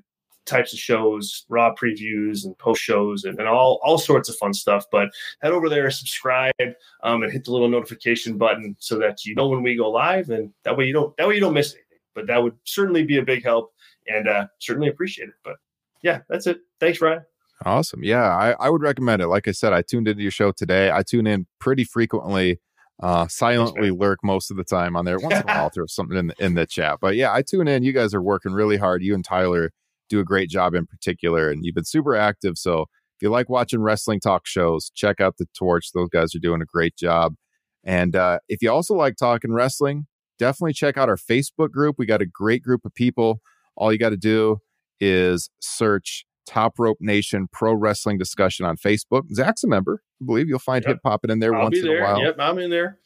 [0.47, 4.55] types of shows, raw previews and post shows and, and, all, all sorts of fun
[4.55, 4.85] stuff.
[4.91, 5.11] But
[5.43, 6.53] head over there, subscribe,
[7.03, 10.31] um, and hit the little notification button so that you know when we go live
[10.31, 11.99] and that way you don't that way you don't miss anything.
[12.15, 13.73] But that would certainly be a big help
[14.07, 15.35] and uh, certainly appreciate it.
[15.43, 15.57] But
[16.03, 16.61] yeah, that's it.
[16.79, 17.25] Thanks, Ryan.
[17.65, 18.03] Awesome.
[18.03, 19.29] Yeah, I, I would recommend it.
[19.29, 20.91] Like I said, I tuned into your show today.
[20.91, 22.61] I tune in pretty frequently,
[23.03, 25.19] uh, silently lurk most of the time on there.
[25.19, 26.99] Once in a while, throw something in the, in the chat.
[27.01, 27.83] But yeah, I tune in.
[27.83, 29.03] You guys are working really hard.
[29.03, 29.71] You and Tyler
[30.09, 32.59] do a great job in particular, and you've been super active.
[32.59, 35.93] So if you like watching wrestling talk shows, check out the Torch.
[35.93, 37.35] Those guys are doing a great job.
[37.85, 40.07] And uh, if you also like talking wrestling,
[40.39, 41.97] definitely check out our Facebook group.
[41.99, 43.41] We got a great group of people.
[43.77, 44.59] All you got to do
[45.01, 49.23] is search Top Rope Nation Pro Wrestling Discussion on Facebook.
[49.35, 50.03] Zach's a member.
[50.21, 50.93] I believe you'll find Yep.
[50.95, 52.01] him popping in there I'll once in there.
[52.01, 52.99] a while Yep, I'm in there.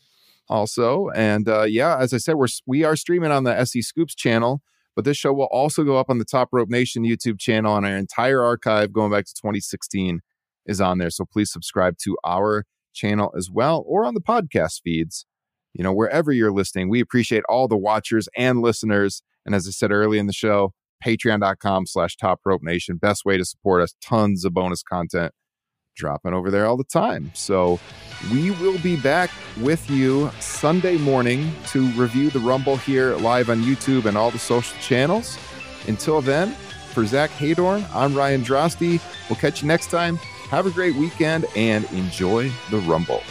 [0.48, 1.08] also.
[1.14, 4.62] And uh, yeah, as I said, we're we are streaming on the SE Scoops channel,
[4.96, 7.86] but this show will also go up on the Top Rope Nation YouTube channel, and
[7.86, 10.20] our entire archive going back to 2016
[10.66, 11.10] is on there.
[11.10, 15.24] So please subscribe to our channel as well, or on the podcast feeds.
[15.74, 19.22] You know, wherever you're listening, we appreciate all the watchers and listeners.
[19.46, 20.72] And as I said early in the show,
[21.04, 22.96] patreon.com slash top rope nation.
[22.96, 23.94] Best way to support us.
[24.02, 25.32] Tons of bonus content
[25.98, 27.30] dropping over there all the time.
[27.34, 27.78] So
[28.32, 29.30] we will be back
[29.60, 34.38] with you Sunday morning to review the Rumble here live on YouTube and all the
[34.38, 35.36] social channels.
[35.86, 36.52] Until then,
[36.92, 39.00] for Zack Heydorn, I'm Ryan Droste.
[39.28, 40.16] We'll catch you next time.
[40.50, 43.22] Have a great weekend and enjoy the Rumble.